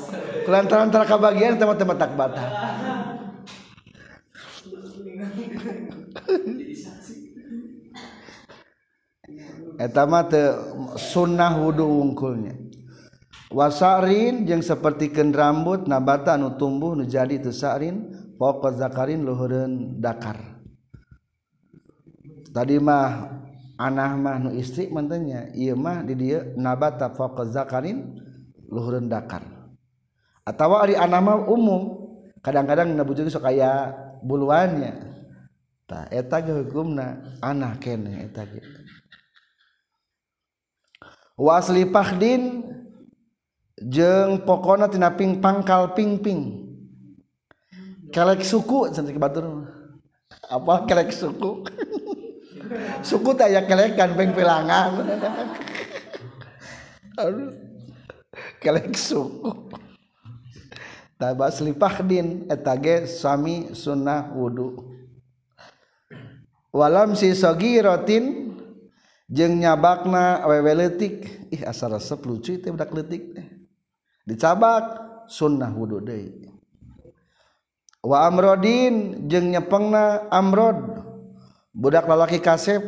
[0.48, 2.44] kulantaran antara kebagian tempat-tempat tak bata.
[9.78, 10.26] Eta mah
[10.98, 12.58] sunnah wudhu wungkulnya.
[13.48, 20.02] Wasarin yang seperti ken rambut nabata anu tumbuh nu jadi itu sarin pokok zakarin luhureun
[20.02, 20.58] dakar.
[22.52, 23.38] Tadi mah
[23.78, 28.18] anahmah nu istri mantannya mah di dia nabata faqaz zakarin
[28.68, 29.46] luhureun dakar.
[30.44, 32.10] Atawa ari anahmah umum
[32.42, 33.94] kadang-kadang nabujugi sok aya
[34.26, 35.16] buluannya.
[35.88, 38.60] Tah eta ge hukumna anah keneh eta ge.
[41.38, 42.66] Wasli pakhdin
[43.78, 46.66] jeng pokona tina ping pangkal ping ping.
[48.10, 49.68] Kelek suku cantik batur
[50.50, 51.62] apa kelek suku?
[53.02, 55.04] suku tak ya kelekan ping pilangan.
[58.62, 59.74] Kelek suku.
[61.18, 64.86] Tabak selipah din etage sami sunnah wudu.
[66.70, 68.54] Walam si sogi rotin
[69.26, 73.34] jeng nyabakna awewe letik ih asal resep lucu itu budak letik
[74.30, 74.86] dicabak
[75.26, 76.54] sunnah wudhu deui.
[78.06, 81.07] Wa amrodin jeung nyepengna amrod
[81.78, 82.82] budak lalaki kasep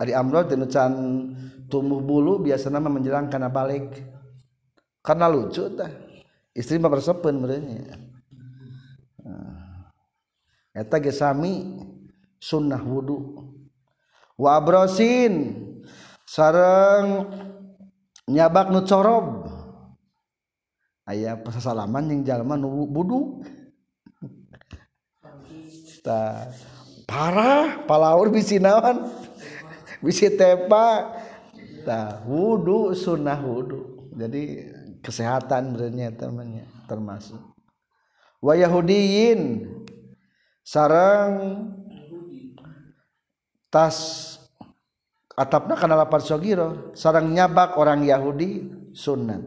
[0.00, 0.92] ari amrod tinu can
[1.68, 4.00] tumbuh bulu biasana mah menjelang kana balik.
[5.04, 5.92] Karena lucu tah.
[6.56, 8.10] Istri mah bersepen merenya
[10.74, 11.78] eta ge sami
[12.40, 13.36] sunnah wudu.
[14.40, 15.52] Wa abrosin
[16.24, 17.28] sareng
[18.30, 19.26] nyabak nu corob.
[21.04, 23.42] Aya pasalaman yang jalma nu buduk
[27.10, 27.82] parah.
[27.90, 29.10] Palaur bisi naon?
[29.98, 31.18] Bisi tepa.
[31.82, 34.14] Ta wudu sunnah wudu.
[34.14, 34.70] Jadi
[35.02, 37.42] kesehatan berenya temannya termasuk.
[38.38, 39.66] Wa yahudiyin.
[40.62, 41.66] Sarang
[43.74, 43.98] tas
[45.34, 46.94] atapna kana lapar sogiro.
[46.94, 49.42] Sarang nyabak orang Yahudi sunnah.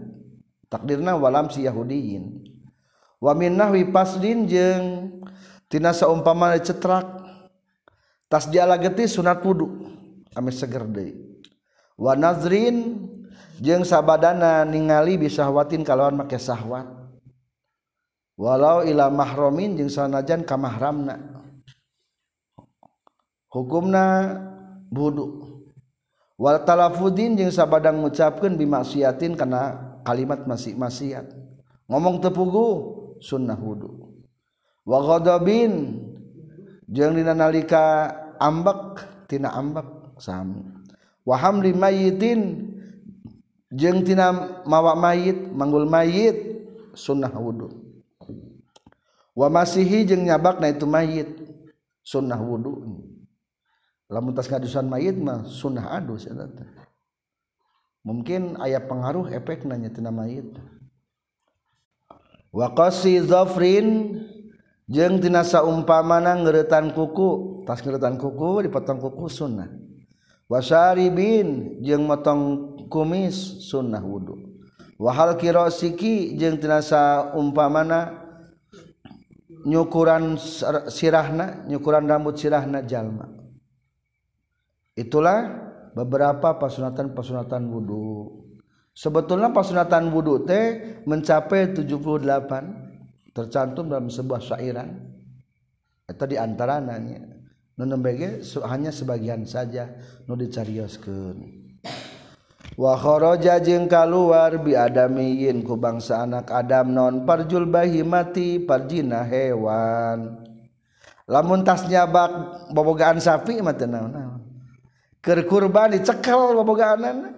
[0.67, 2.53] Takdirna walam si Yahudiin
[3.23, 7.22] waminwi pasdin jengtinasa umpama cetrak
[8.33, 9.69] tas jala geti sunat wudhu
[10.33, 11.13] ame seger deui.
[11.93, 13.05] Wa nazrin
[13.61, 16.89] jeung sabadana ningali bisahwatin kalawan make sahwat.
[18.33, 21.21] Walau ila mahramin jeung sanajan ka mahramna.
[23.53, 24.33] Hukumna
[24.89, 25.53] wudu.
[26.33, 31.29] Wal talafudin jeung sabadang ngucapkeun bimaksiatin kana kalimat masih maksiat
[31.85, 32.67] ngomong tepugu
[33.21, 34.25] sunnah wudu.
[34.81, 36.01] Wa ghadabin
[36.89, 40.59] jeung dina nalika ambaktina ambak sami.
[41.23, 42.67] Wahamli mayitin
[43.71, 46.35] jeng tina mawa mayit manggul mayit
[46.93, 47.73] sunnah wudhu
[49.33, 51.25] wa masihi jeng nyabak na itu mayit
[52.05, 53.01] sunnah wudhu
[54.11, 56.35] lamun tas ngadusan mayit mah sunnah adus ya
[58.03, 60.45] mungkin ayah pengaruh efek nanya tina mayit.
[62.53, 64.19] Wa qasi zafrin
[64.85, 67.52] jeung tina saumpamana ngeuretan kuku.
[67.63, 69.67] Tas ngeuretan kuku dipotong kuku sunnah.
[70.51, 74.37] Wasari bin jeung motong kumis sunnah wudhu
[74.99, 78.21] wahal kirosiki jeung tinasa umpamana
[79.65, 80.35] nyukuran
[80.91, 83.31] sirahna nyukuran rambut sirahna jalma.
[84.93, 85.49] Itulah
[85.97, 88.45] beberapa pasunatan-pasunatan wudhu
[88.93, 95.09] sebetulnya pasunatan wudhu teh mencapai 78 tercantum dalam sebuah syairan.
[96.03, 97.42] Atau diantarananya
[97.77, 99.89] nunembege hanya sebagian saja
[100.29, 101.63] nu dicarioskeun
[102.73, 109.21] wa kharaja jeung kaluar bi adamiyin ku bangsa anak Adam non parjul bahi mati parjina
[109.25, 110.41] hewan.
[111.23, 114.43] Lamun tas nyabak bobogaan sapi mah teu naon-naon.
[115.23, 117.31] Keur kurban dicekel bobogaanna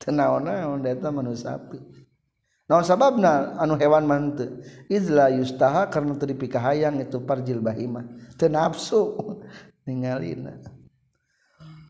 [0.00, 1.76] teu naon-naon eta manu sapi.
[2.68, 4.64] Naon sababna anu hewan mah teu?
[4.88, 8.08] Izla yustaha karena teu dipikahayang itu parjil bahimah.
[8.40, 9.00] Teu nafsu.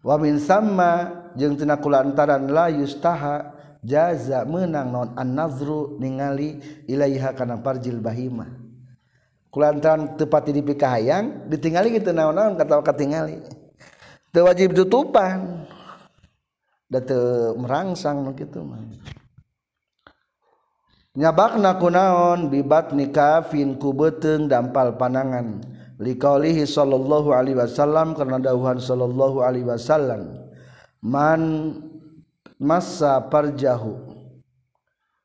[0.07, 0.93] Wamin sama
[1.35, 8.47] jeung tina kulantaran la yustaha jaza menang non an-nazru ningali ilaiha kana parjil bahima.
[9.49, 13.41] Kulantaran tepati dipikahayang ditinggali kitu naon-naon kata katingali.
[14.29, 15.65] Teu wajib tutupan
[16.85, 18.85] da teu merangsang kitu mah.
[21.19, 25.65] Nyabakna kunaon bibat nikafin ku beuteung dampal panangan
[25.99, 30.47] liqaulihi sallallahu alaihi wasallam karena dawuhan sallallahu alaihi wasallam
[31.03, 31.75] man
[32.59, 33.99] massa parjahu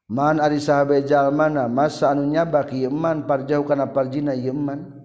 [0.10, 5.02] man ari sahabe jalmana massa anu nyabak ieu man parjahu kana parjina ieu man.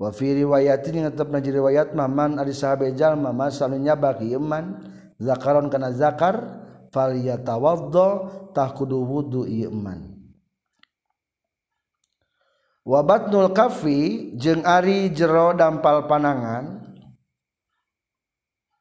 [0.00, 4.40] Wa fi riwayatin tetepna di riwayat mah man ari sahabe jalma massa anu nyabak ieu
[4.40, 4.80] man
[5.20, 8.08] zakaron kana zakar falyatawaddo
[8.56, 10.19] tah kudu wudu ieu man.
[12.90, 16.82] wabatnul kafi jeung ari jero dampal panangan.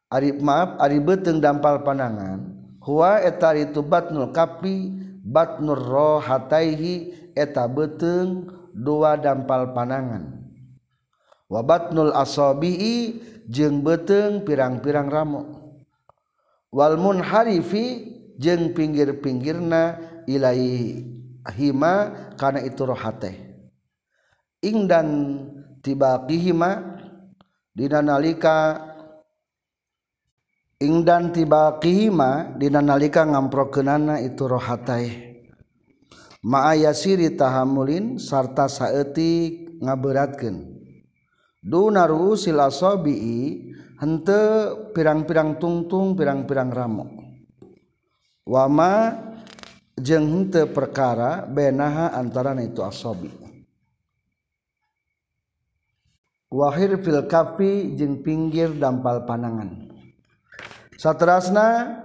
[0.10, 2.58] Ari maaf Ari beteng dampal panangan.
[2.82, 10.42] Hua etari itu batnul kapi batnur rohataihi eta beteng dua dampal panangan.
[11.46, 15.44] Wabatnul asobi'i jeng beteng pirang-pirang ramo.
[16.74, 21.06] Wal munharifi jeng pinggir-pinggirna ilai
[21.54, 21.94] hima
[22.38, 23.49] karena itu rohateh.
[24.60, 25.08] ingdan
[25.80, 26.72] tibaqihima
[27.72, 28.80] dina nalika
[30.80, 35.08] ingdan tibaqihima dina nalika ngamprokeunana itu rohatai
[36.44, 40.80] ma'a yasiri tahammulin sarta saeutik ngaberatkan
[41.60, 43.20] Dunaru silasobi
[44.00, 47.06] hente henteu pirang-pirang tungtung pirang-pirang ramo
[48.48, 49.12] wama
[50.00, 53.39] jeung henteu perkara benaha antara itu asobi.
[56.50, 59.94] wahir fil kafi jeung pinggir dampal panangan
[60.98, 62.02] saterasna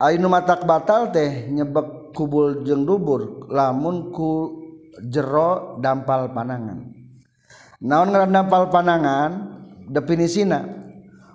[0.00, 4.64] ainu matak batal teh nyebek kubul jeung dubur lamun ku
[5.04, 6.88] jero dampal panangan
[7.84, 9.60] naon ngaran dampal panangan
[9.92, 10.64] definisina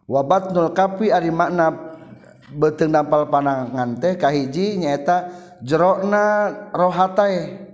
[0.10, 1.70] wabatnul kafi ari makna
[2.58, 5.30] beteng dampal panangan teh kahiji nyaeta
[5.62, 7.70] jerona rohatae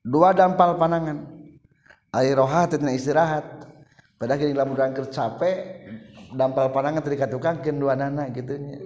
[0.00, 1.28] dua dampal panangan
[2.08, 3.67] ari rohat istirahat.
[4.18, 5.86] pada kini lamun rangker capek
[6.34, 8.78] dampal panangan tadi katukang keun dua nana gitu nya.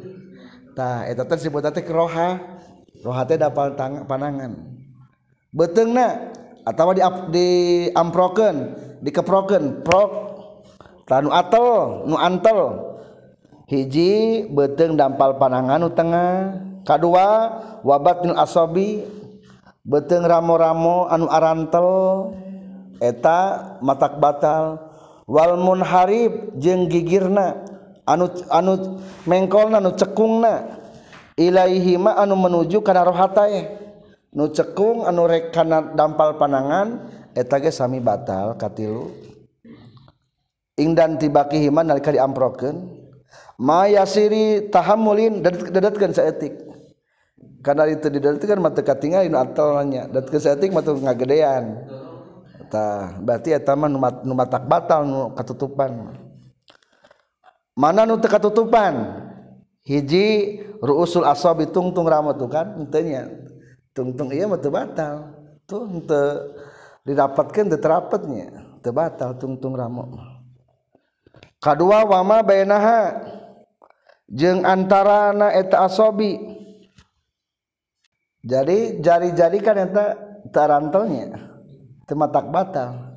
[0.76, 2.40] Tah eta teh disebut teh roha
[3.02, 3.74] roha teh dampal
[4.06, 4.52] panangan
[5.52, 6.32] beteungna
[6.64, 7.02] atawa di
[7.32, 7.48] di
[7.92, 10.10] amproken dikeproken prok.
[11.02, 11.66] Tanu atel
[12.06, 12.60] nu antel.
[13.66, 16.62] Hiji beteng dampal panangan nu tengah.
[16.86, 17.26] Kedua
[17.82, 19.02] wabatnil asobi.
[19.82, 21.90] Beteng ramo-ramo anu arantel.
[23.02, 24.91] Eta matak batal.
[25.32, 27.64] Walmun Harib jeung gigirna
[28.04, 30.84] anu anu mengkolna anu cekungna.
[31.40, 33.66] Ilaihima anu menuju kana rohatae eh.
[34.36, 39.08] nu cekung anu rek kana dampal panangan etage sami batal katilu.
[40.76, 43.00] Ingdan tibaki himan nalika diamprokeun.
[43.56, 46.60] Mayasiri tahammulin dadetkeun saeutik.
[47.64, 51.88] Kana itu didadetkeun mata teu katingal anu atalna dadetkeun saeutik ngagedean.
[52.72, 53.92] eta berarti etaman
[54.24, 56.16] numatak batal nu katutupan.
[57.76, 59.28] Mana nu katutupan?
[59.84, 63.28] Hiji ruusul asabi tungtung rama tuh kan entenya
[63.92, 65.36] tungtung iya mah batal.
[65.68, 66.22] Tuh ente
[67.04, 70.08] didapatkan terapatnya terbatal tungtung rama
[71.60, 73.20] kedua wama bainaha
[74.32, 76.40] jeung antarana eta asabi.
[78.42, 80.18] Jadi jari-jari kan eta
[80.50, 81.51] tarantelnya
[82.12, 83.16] tematak batal.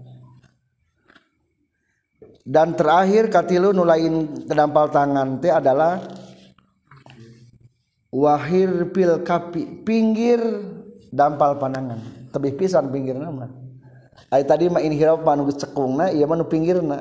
[2.48, 6.00] Dan terakhir katilu nulain kedampal tangan teh adalah
[8.14, 10.40] wahir pil kapi pinggir
[11.12, 12.00] dampal panangan
[12.32, 13.50] tebih pisan pinggir nama
[14.32, 17.00] ay tadi mah inhirap mah nu cekungna ieu mah nu pinggirna.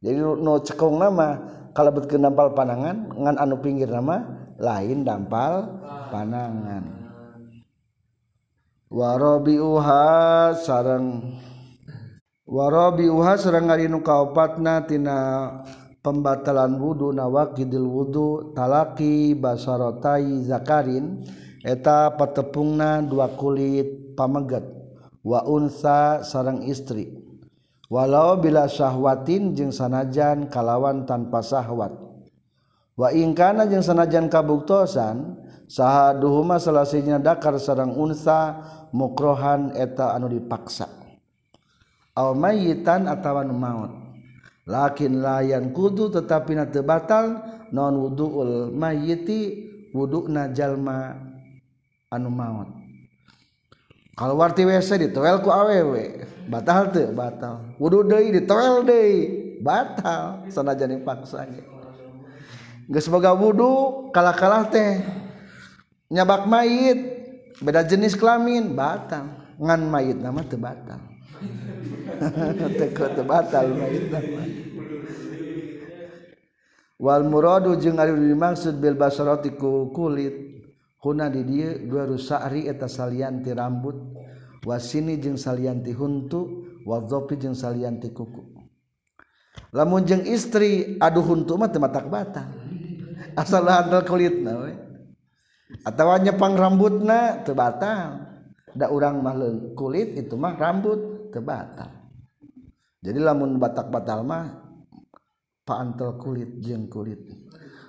[0.00, 1.36] Jadi nu cekung nama
[1.76, 4.24] kalau betkeun dampal panangan ngan anu pinggir nama
[4.56, 5.68] lain dampal
[6.08, 7.09] panangan
[8.90, 10.02] warobiuha
[10.58, 11.38] sarang
[12.42, 15.18] warobiuha sarang arinu kaopatna tina
[16.02, 21.22] pembatalan wudu nawakidil wudu talaki basarotai zakarin
[21.62, 24.64] eta patepungna dua kulit pamegat.
[25.20, 27.12] Wa unsa sarang istri.
[27.90, 31.92] Walau bila syahwatin jeung sanajan kalawan tanpa syahwat.
[32.96, 35.39] Wa ingkana jeung sanajan kabuktosan
[35.70, 38.58] saha duhuma salahsinya dakar sarang unsa
[38.90, 40.90] mukrohan eta anu dipaksa.
[42.18, 43.06] Aw mayitan
[43.46, 43.92] nu maut.
[44.66, 47.38] Lakin layan kudu tetapi na teu batal
[47.70, 51.14] non wuduul mayyiti wuduna jalma
[52.10, 52.70] anu maut.
[54.18, 57.78] Kalau warti WC ditoel ku awewe batal teu batal.
[57.78, 59.16] Wudu deui ditoel deui
[59.62, 60.50] batal.
[60.50, 61.46] Sanajan dipaksa
[62.90, 64.98] geus boga wudu kalah-kalah teh.
[66.10, 66.98] nyabak mayit.
[67.62, 68.74] Beda jenis kelamin.
[68.74, 69.54] Batal.
[69.56, 71.00] Ngan mayit nama teu batal.
[73.16, 74.42] Teu batal mayit nama.
[77.00, 80.60] Wal muradu jeung ari dimaksud bil basarati ku kulit.
[81.00, 83.96] Huna di dieu dua rusari eta salian ti rambut
[84.68, 88.44] wasini jeung salian ti huntu wadzopi jeung salian ti kuku.
[89.72, 92.52] Lamun jeung istri aduh huntu mah teu matak batal.
[93.32, 94.89] Asal handal kulitna we.
[95.84, 98.28] atau nyepang rambutnya terbatal.
[98.70, 99.34] Da orang mah
[99.74, 101.90] kulit itu mah rambut terbatal.
[103.02, 104.46] Jadi lamun batak batal mah
[105.66, 107.18] paantel kulit jeng kulit.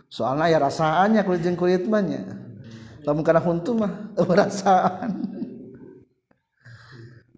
[0.09, 2.21] Soalnya ya rasaannya kulit jeng kulit mah nya.
[3.05, 5.11] Lamun kana huntu mah perasaan.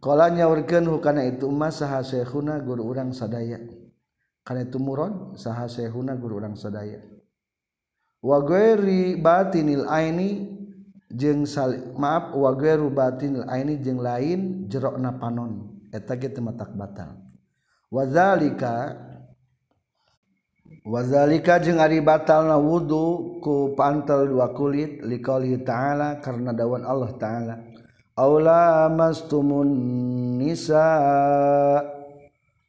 [0.03, 3.59] Kala nyawarkan hukana itu mah saha syekhuna guru urang sadaya.
[4.43, 7.12] Kana itu murad saha syekhuna guru urang sadaya.
[8.23, 10.47] wagueri batinil aini
[11.11, 11.43] jeung
[11.99, 15.75] maaf wagueru batinil aini jeung lain jerokna panon.
[15.93, 17.19] Eta ge matak batal.
[17.93, 18.97] Wazalika
[20.81, 27.55] wazalika jeung ari batalna wudu ku pantel dua kulit liqauli ta'ala karena dawan Allah ta'ala.
[28.17, 29.69] Aula mastumun
[30.37, 30.85] nisa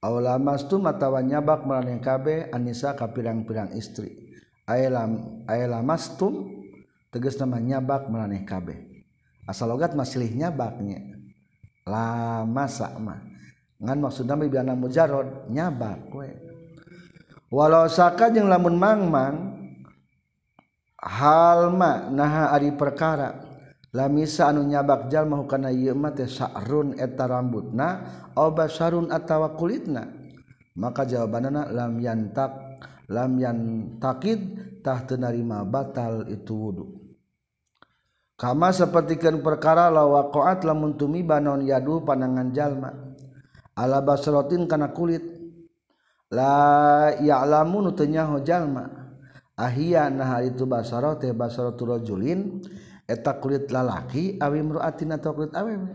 [0.01, 4.24] aula mastum atawa nyabak marang kabeh anisa ka pirang-pirang istri.
[5.85, 6.49] mastum
[7.13, 9.07] teges nama nyabak melaneh kabeh.
[9.45, 11.21] Asal logat masih nyabaknya.
[11.85, 13.21] Lama sama
[13.85, 16.33] ngan maksud nama biana mujarod nyabak we.
[17.53, 19.37] Walau saka jeung lamun mangmang
[20.97, 23.53] halma naha ari perkara.
[23.95, 27.89] Lamisa anu nyabak jalma hukana ieu mah teh sa'run eta rambutna
[28.35, 30.09] aw basarun atawa kulitna.
[30.75, 32.64] Maka jawabanana lam yantak
[33.11, 37.05] lamyan takidtah tenarima batal itu wudhu
[38.35, 42.91] kama sepertikan perkara lawakoat lamun tumiba non yadu panangan jalma.
[43.75, 45.23] Ala basrotin kana kulit.
[46.31, 48.91] La ya'lamu nutenya jalma.
[49.55, 51.79] Ahia nah itu basaro teh basaro
[53.05, 55.95] eta kulit lalaki awi mruatin atau kulit awewe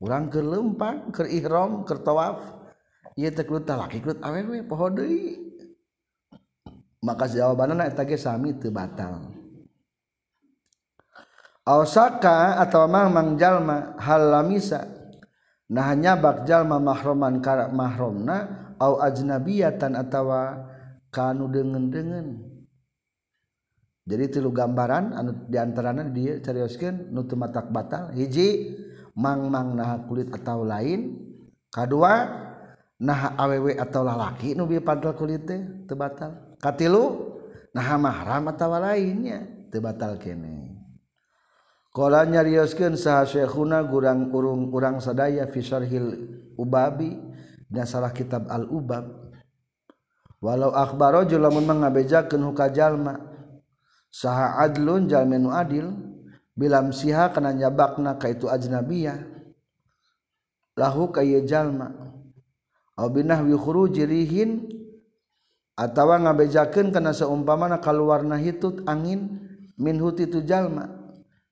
[0.00, 2.40] urang keur lempang keur ihram keur tawaf.
[3.20, 5.55] Ieu teh kulit lalaki kulit awewe poho deui.
[7.06, 7.78] Maka jawaban
[8.18, 9.30] sami batal.
[11.62, 14.86] Osaka atau mang jalma hal lamisa
[15.66, 20.62] nah hanya bakjallma mahroman kar mahromna au ajnabiyatan atawa
[21.10, 21.90] kanu dengan
[24.06, 28.14] jadi tilu gambaran anu di antaranya dia carioskeun nutu matak batal.
[28.14, 28.78] Hiji
[29.18, 31.18] mang mang nah kulit atau lain.
[31.74, 32.30] Kedua
[33.02, 35.58] nah awewe atau lalaki nu pantal kulit teh
[35.90, 37.36] teu batal katilu
[37.76, 40.76] nah mahram atau lainnya tebatal kene.
[41.92, 46.28] Kala nyarioskeun saha syekhuna gurang urung urang sadaya fi syarhil
[46.60, 47.16] ubabi
[47.72, 49.32] dan salah kitab al ubab
[50.44, 53.16] walau akhbaro lamun mengabejakeun hukajalma
[54.12, 55.88] saha adlun jalma nu adil
[56.52, 59.16] bilam siha kana nyabakna ka itu ajnabiyah
[60.76, 61.92] lahu kaya jalma.
[62.96, 64.68] Au binahwi khuruji rihin
[65.76, 69.44] atawa ngabejakeun kana saumpamana kaluarna hitut angin
[69.76, 70.88] min huti tu jalma.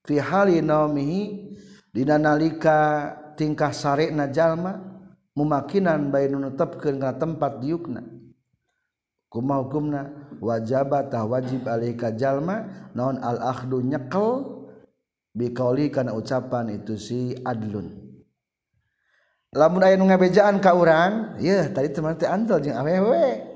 [0.04, 1.52] Fi hali naumihi
[1.92, 4.80] dina nalika tingkah sarena jalma
[5.36, 8.02] mumakinan bae nu netepkeun kana tempat diukna.
[9.28, 10.00] Kumaha hukumna
[10.40, 14.62] wajaba tah wajib alika jalma naon al akhdu nyekel
[15.34, 17.90] biqauli kana ucapan itu si adlun.
[19.54, 23.53] Lamun aya nu ngabejaan ka urang yeuh tadi teman teh antel jeung awewe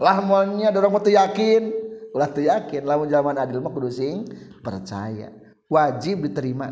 [0.00, 1.68] lah moalnya dorong teu yakin
[2.16, 4.24] ulah teu yakin lamun zaman adil mah kudu sing
[4.64, 5.30] percaya.
[5.70, 6.66] Wajib diterima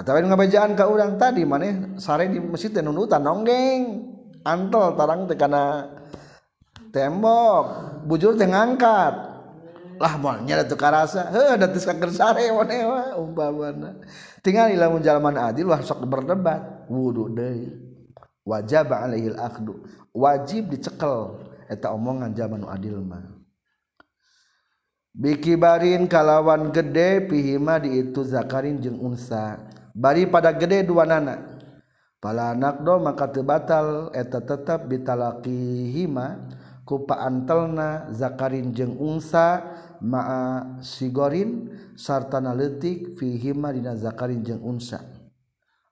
[0.00, 1.94] atau ngabajaan ke orang tadi mana?
[2.00, 4.08] Sare di masjid teh nunutan nonggeng.
[4.48, 5.92] Antel tarang teh kana
[6.88, 7.64] tembok.
[8.08, 9.14] Bujur teh ngangkat.
[10.00, 13.12] Lah moalnya itu karasa heh ada tis kaker sare mana?
[13.20, 14.00] Umpamana.
[14.40, 16.88] Tinggal lamun jalaman adil wah sok berdebat.
[16.88, 17.90] Wudu deui
[18.40, 19.84] wajib alaihil akhdu
[20.16, 21.38] wajib dicekel
[21.70, 23.38] eta omongan zaman adil mah.
[25.10, 29.58] Biki bikibarin kalawan gede pihima di itu zakarin jeung unsa.
[29.90, 31.58] Bari pada gede dua nana
[32.22, 36.46] pala anak do maka tebatal eta tetap bitalaki hima
[36.86, 39.66] kupa antelna zakarin jeung unsa
[39.98, 45.02] ma'a sigorin sarta naletik fihima dina zakarin jeung unsa.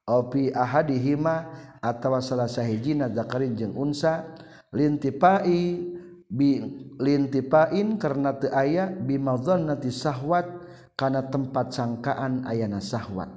[0.06, 1.50] Au fi ahadihima
[1.82, 4.30] atawa salah sahijina zakarin jeung unsa.
[4.72, 5.80] lintipai
[6.28, 6.60] bi
[7.00, 10.44] lintipain karena teu aya bimadzannati sahwat
[10.92, 13.32] kana tempat sangkaan ayana sahwat.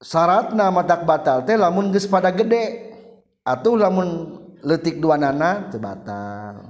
[0.00, 2.88] Syaratna madak batal teh lamun geus pada gede
[3.44, 6.60] atuh lamun letik dua nana teu batal.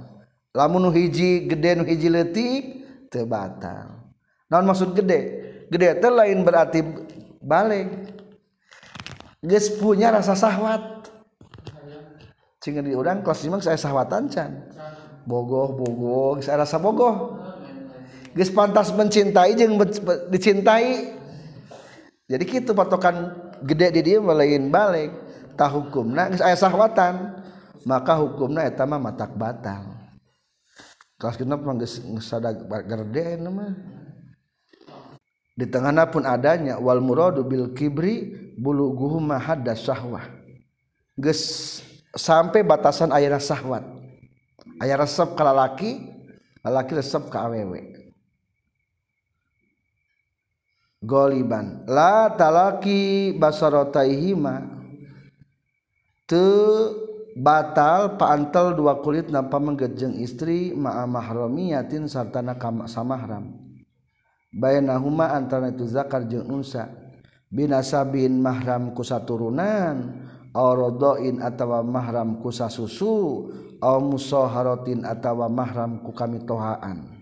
[0.51, 2.63] Lamun hiji gede nu hiji letik
[3.07, 4.11] teu batal.
[4.51, 5.19] Naon maksud gede?
[5.71, 6.83] Gede teh lain berarti
[7.39, 8.19] balik
[9.41, 11.09] geus punya rasa sahwat.
[12.61, 14.69] Cing di urang kelas lima saya sahwatan can
[15.25, 17.41] bogoh bogoh saya rasa bogoh.
[18.37, 19.75] Geus pantas mencintai jeung
[20.29, 21.17] dicintai.
[22.31, 23.35] Jadi gitu patokan
[23.65, 25.11] gede di dia melain balik.
[25.57, 27.43] Tah hukumna geus aya sahwatan.
[27.81, 29.89] Maka hukumna eta mah matak batal.
[31.17, 33.73] Kelas genep mah geus sadag gerde mah.
[35.61, 40.25] Di tengahna pun adanya wal muradu bil kibri buluguhum hadda syahwah.
[41.21, 41.77] Geus
[42.17, 43.85] sampai batasan air sahwat
[44.81, 45.91] aya resep ke lalaki
[46.65, 47.81] lalaki resep ke awewe.
[51.05, 54.65] Goliban la talaki basarotaihima
[56.25, 56.41] te
[57.37, 63.60] batal paantel dua kulit nampak menggejeng istri ma'a mahromiyatin sartana kama samahram
[64.53, 66.91] bayanahuma antara itu zakar jeung unsa.
[67.51, 70.23] Binasabin mahram ku saturunan
[70.55, 73.47] aw radain atawa mahram ku sasusu
[73.83, 77.21] aw musaharatin atawa mahram ku kamitohaan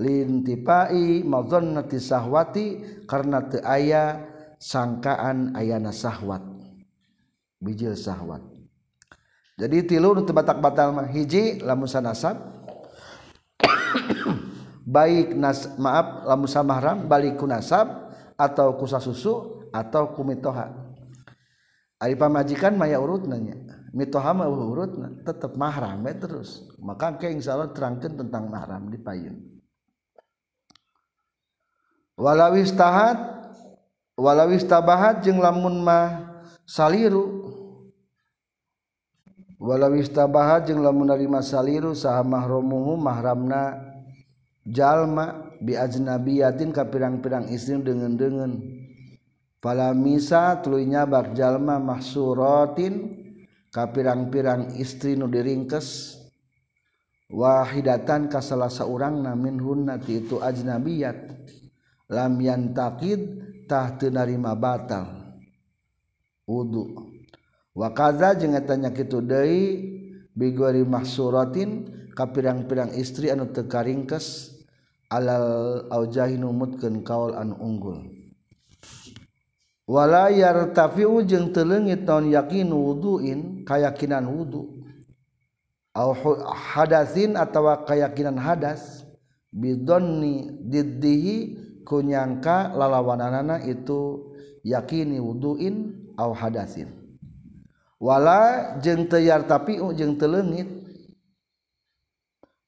[0.00, 2.66] lintipai madzannati sahwati
[3.04, 4.24] karena teu aya
[4.56, 6.40] sangkaan ayana sahwat.
[7.60, 8.40] Bijil sahwat.
[9.60, 12.59] Jadi tilu nu batak batal mah hiji lamun sanasab
[14.90, 20.90] baik nas maaf lamun samahram balik kunasab atau kusa susu atau kumitoha
[22.00, 23.60] Ari pamajikan maya urut nanya
[23.92, 26.64] mitohama urut tetap mahram ya terus.
[26.80, 29.36] Maka ke insya Allah terangkan tentang mahram di payun.
[32.16, 33.16] Walawis tahat
[34.16, 37.52] walawis tabahat jeng lamun mah saliru.
[39.60, 43.89] Walawis tabahat jeng lamun narima saliru saha mahromuhu mahramna
[44.66, 48.60] jalma biajnabiyatin ka pirang-pirang istri dengan-dengan
[49.60, 53.20] pala misa tulunya bak jalma mahsuratin
[53.70, 56.18] ka pirang-pirang istri nu diringkes.
[57.30, 61.30] Wahidatan ka salah seorang namin hunnati itu ajnabiyat.
[62.10, 63.22] Lam yantakid
[63.70, 65.38] tah teu narima batal.
[66.42, 66.90] Wudu.
[67.70, 69.62] Wa kaza jeung eta nya kitu deui
[70.34, 71.86] bigori mahsuratin
[72.18, 74.49] ka pirang-pirang istri anu teu karingkes.
[75.10, 77.98] alal aujahin umutkeun kaul anu unggul.
[79.90, 84.86] Wala yartafi'u jeung teu leungit naon yakin wuduin kayakinan wudu.
[85.90, 86.14] Au
[86.54, 89.02] hadasin atawa kayakinan hadas
[89.50, 94.30] bidonni diddihi kunyangka lalawananana itu
[94.62, 96.86] yakini wuduin au hadasin.
[97.98, 100.70] Wala jeung teu yartafi'u jeung teu leungit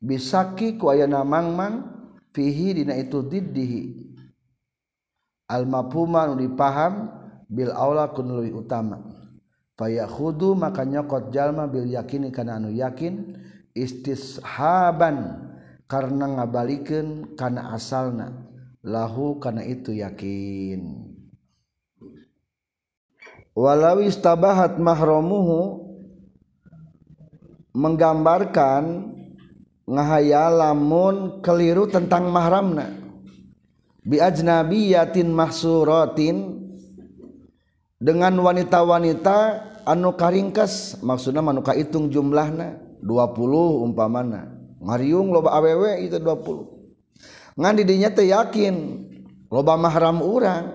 [0.03, 1.75] bisaki ku aya mangmang -mang,
[2.33, 3.83] fihi dina itu diddihi.
[5.53, 7.13] Al mafhuma nu dipaham
[7.47, 9.01] bil aula kun luwih utama.
[9.77, 13.37] Fayakhudu maka nyokot jalma bil yakini kana anu yakin
[13.77, 15.49] istishaban
[15.89, 18.49] karena ngabalikeun kana asalna.
[18.83, 21.13] Lahu kana itu yakin.
[23.53, 25.85] Walau istabahat mahramuhu
[27.77, 29.13] menggambarkan
[29.87, 32.91] ngahaya lamun keliru tentang mahramna.
[34.03, 36.37] Biajnabiyatin mahsuratin.
[38.03, 39.39] Dengan wanita-wanita
[39.87, 44.51] anu karingkas maksudna manuka hitung jumlahna 20 umpamana.
[44.83, 46.73] Ngariung loba awewe itu 20
[47.57, 48.75] ngan didinya teh yakin
[49.53, 50.67] loba mahram urang.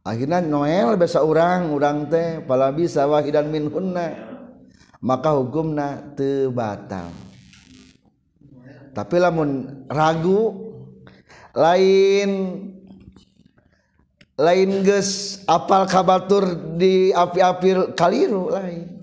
[0.00, 4.39] Akhirnya noel besa urang urang teh pala bisa wahidan min hunna
[5.00, 7.08] maka hukumna teu batal.
[8.92, 10.70] Tapi lamun ragu
[11.56, 12.30] lain
[14.40, 19.00] lain ges apal kabatur di api-api kaliru lain.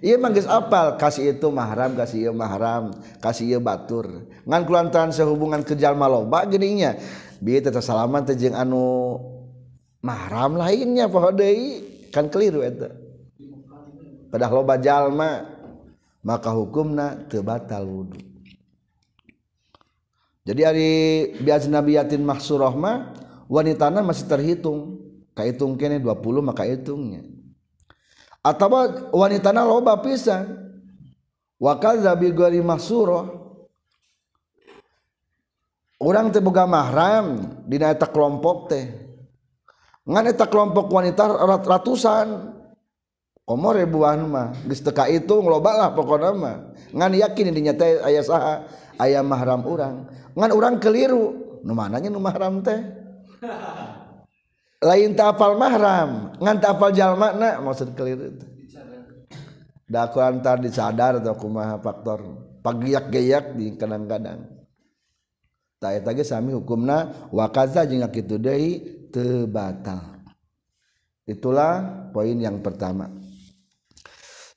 [0.00, 4.24] Iya manggis apal kasih itu mahram kasih iya mahram kasih iya batur.
[4.48, 6.96] Ngan kulantaran sehubungan ke jalma loba geninya
[7.40, 9.16] bi tetap salaman tejeng anu
[10.00, 11.36] mahram lainnya pohon
[12.08, 12.88] kan keliru itu
[14.30, 15.44] pada loba jalma
[16.24, 18.30] maka hukumna tebatal wudhu
[20.50, 20.90] jadi hari
[21.44, 23.12] biasa nabiyatin mahsurah mah
[23.50, 24.98] wanita masih terhitung.
[25.30, 27.22] Kahitung kene 20 maka hitungnya.
[28.42, 28.72] Atau
[29.14, 30.74] wanita loba pisan.
[31.60, 33.36] Wa kadza bi ghairi mahsurah
[36.00, 38.88] orang teh boga mahram dina eta kelompok teh.
[40.08, 41.28] Ngan eta kelompok wanita
[41.60, 42.58] ratusan
[43.50, 46.56] Omor ribuan mah geus teu itu nglobalah pokona mah.
[46.94, 48.62] Ngan yakin dinya teh aya saha?
[48.94, 50.06] Aya mahram urang.
[50.38, 52.78] Ngan urang keliru, nu mananya nu mahram teh?
[54.86, 58.50] Lain tak hafal mahram, ngan tak hafal jalmana maksud keliru teh.
[59.90, 62.22] Da aku antar disadar atau kumaha faktor
[62.62, 64.46] pagiyak-geyak di kadang-kadang.
[65.82, 68.78] Tak eta ge sami hukumna wa kaza jeung kitu deui
[69.10, 70.22] teu batal.
[71.26, 73.10] Itulah poin yang pertama.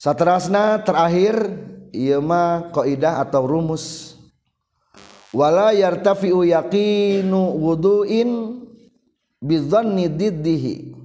[0.04, 1.39] Saterasna terakhir
[1.95, 4.20] ieu mah kaidah atau rumus.
[5.32, 8.60] Wala yartafi'u yaqinu wudu'in
[9.39, 10.99] bizanni diddihi.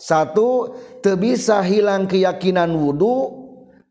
[0.00, 0.74] Satu
[1.04, 3.36] teu bisa hilang keyakinan wudu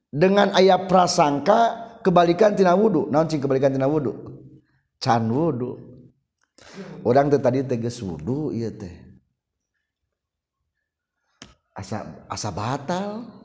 [0.10, 3.08] dengan ayat prasangka kebalikan tina wudu.
[3.14, 4.18] Naon cing kebalikan tina wudu?
[4.97, 5.78] Can wudu.
[7.06, 8.91] Orang teh tadi teges wudu ieu teh.
[11.72, 13.39] Asa asa batal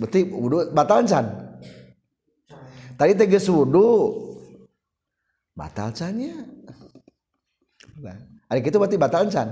[0.00, 1.26] beti wudhu batal can?
[2.96, 4.14] Tadi tegas wudhu
[5.56, 6.36] batal cannya
[8.00, 8.16] nah,
[8.48, 9.48] ada gitu berarti batal can?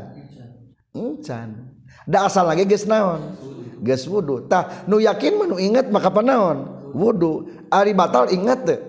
[0.95, 1.75] Hmm, can.
[2.07, 3.37] Da asal lagi geus naon?
[3.83, 4.47] Geus wudhu.
[4.47, 7.51] Tah nu yakin menu ingat maka panaon wudhu.
[7.69, 8.81] Ari batal ingat teh.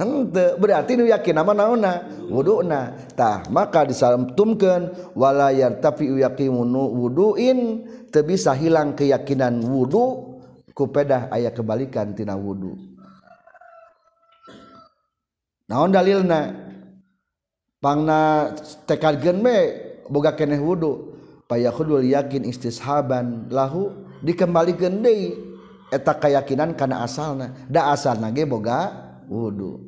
[0.00, 1.92] Henteu berarti nu yakin nama naonna
[2.30, 10.29] wuduna tah maka disantumkeun wala yartafi yaqimun wuduin teu bisa hilang keyakinan wudu
[10.80, 12.72] kupedah ayah kebalikan tina wudu.
[15.68, 16.56] Naon dalilna?
[17.84, 18.52] Pangna
[18.88, 19.56] tekadkeun me
[20.08, 21.20] boga keneh wudu.
[21.44, 23.92] Payakhudul yakin istishaban lahu
[24.24, 25.36] dikembalikeun deui.
[25.92, 27.52] Eta keyakinan kana asalna.
[27.68, 28.88] Da asalna ge boga
[29.28, 29.84] wudu.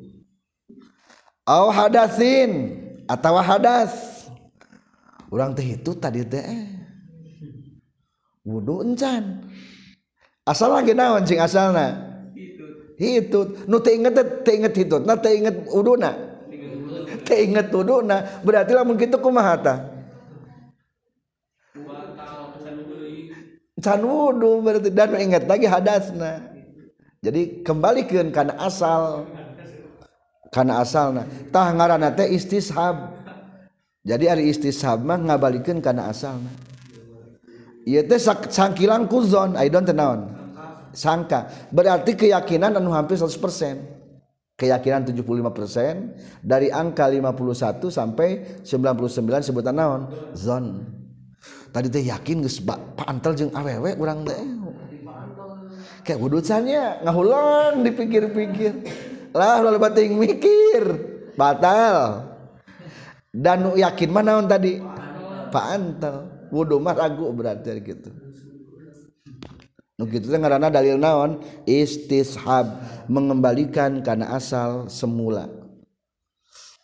[1.49, 2.77] Au hadatsin
[3.09, 4.21] atawa hadas.
[5.33, 6.45] Urang teh itu tadi teh.
[8.45, 9.49] Wudu encan.
[10.47, 12.13] asal lagi naon cing asalna?
[12.99, 13.65] Hitut.
[13.65, 14.13] Nu teu inget
[14.45, 15.01] teu inget hitut.
[15.03, 16.11] Na teu inget uduna.
[17.25, 18.41] Teu inget uduna.
[18.45, 19.79] Berarti lamun kitu kumaha tah
[23.83, 24.89] can wudu berarti.
[24.93, 26.39] Dan ingat lagi hadasna.
[27.19, 29.27] Jadi kembalikan karena asal.
[30.53, 31.27] Karena asalna.
[31.49, 33.23] Tah ngaranna teh istishab
[34.03, 36.51] jadi ari istishab mah ngabalikan karena asalna.
[37.87, 39.59] Asal sangkilang kuzon.
[39.59, 40.43] I don't tenaon
[40.93, 41.49] sangka.
[41.73, 43.33] Berarti keyakinan anu hampir 100%
[44.53, 50.01] keyakinan 75% dari angka 51 sampai 99 sebutan naon?
[50.37, 50.85] Zon.
[51.73, 52.61] Tadi teh yakin geus
[52.95, 54.39] pantel jeung awewe urang teh.
[56.05, 58.73] Kayak wudusannya ngahulang dipikir-pikir.
[59.33, 60.83] Lah lalu bating mikir.
[61.33, 62.29] Batal.
[63.33, 64.77] Dan yakin mana tadi?
[65.49, 68.13] Pantel wudhu mah ragu berarti gitu.
[69.97, 71.41] Nu kitu teh ngaranna dalil naon?
[71.65, 75.49] Istishab mengembalikan karena asal semula.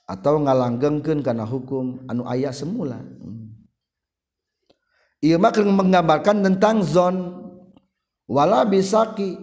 [0.10, 2.98] Atau ngalanggengkeun karena hukum anu ayat semula.
[5.22, 7.38] Ieu mah menggambarkan tentang zon.
[8.26, 9.38] Wala bisaki.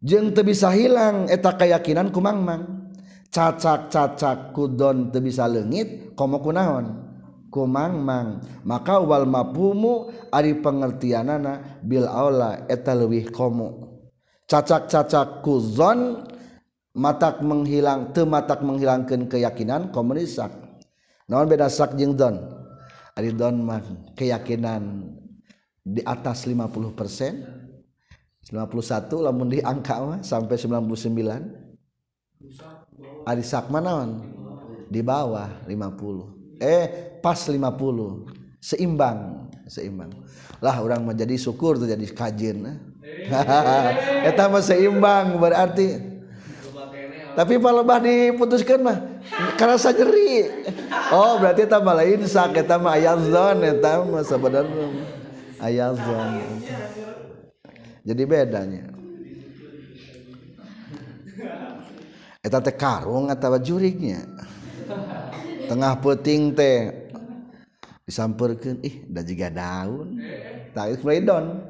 [0.00, 2.90] Jeung teu bisa hilang eta keyakinan kumangmang.
[3.30, 7.09] Cacak-cacak kudon teu bisa leungit komo kunaon
[7.50, 8.40] kumangmang.
[8.64, 13.90] Maka wal mafhumu ari pengertianana bil aula eta leuwih komo.
[14.46, 16.26] Cacak-cacak kuzon
[16.94, 20.50] matak menghilang teu matak menghilangkeun keyakinan komunisak
[21.30, 22.34] naon beda sak jeung don?
[23.14, 23.82] Ari don mah
[24.14, 25.02] keyakinan
[25.82, 27.34] di atas 50 persen.
[28.50, 34.22] 51 lamun di angka mah sampai 99 ari sak manaon
[34.90, 37.56] di bawah 50 eh pas 50
[38.60, 40.12] seimbang seimbang.
[40.60, 42.68] Lah orang menjadi syukur tuh jadi kajin
[44.28, 46.10] eta mah seimbang berarti.
[47.30, 48.98] Tapi kalau bah diputuskan mah
[49.54, 50.50] kerasa nyeri
[51.14, 54.86] oh berarti eta mah lain sak eta mah ayazon eta mah sebenarnya
[55.62, 56.60] ayazon.
[58.04, 58.84] Jadi bedanya.
[62.40, 64.24] Eta teh karung atau jurignya
[65.70, 66.90] tengah peting teh.
[68.02, 70.18] Disamperkan ih dan juga daun.
[70.74, 71.62] Tak don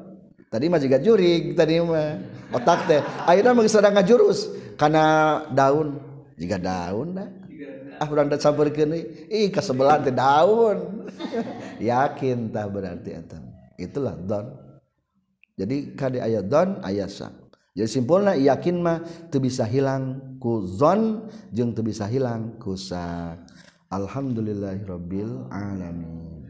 [0.49, 2.17] tadi mah juga jurig tadi mah.
[2.49, 4.49] Otak teh akhirnya mah sedang ngajurus.
[4.73, 5.05] Karena
[5.53, 6.01] daun
[6.33, 7.29] juga daun dah.
[8.01, 8.97] Ah urang da samperkeun
[9.29, 11.05] ih kasebelan teh daun.
[11.77, 13.37] Yakin tah berarti eta.
[13.77, 14.57] Itulah don.
[15.61, 17.29] Jadi kade ayat don ayat sa.
[17.71, 18.99] Jadi simpulna yakin mah
[19.31, 21.23] teu bisa hilang ku zon
[21.55, 23.50] jeung teu bisa hilang ku sak
[23.91, 26.47] Alhamdulillahirabbil alamin.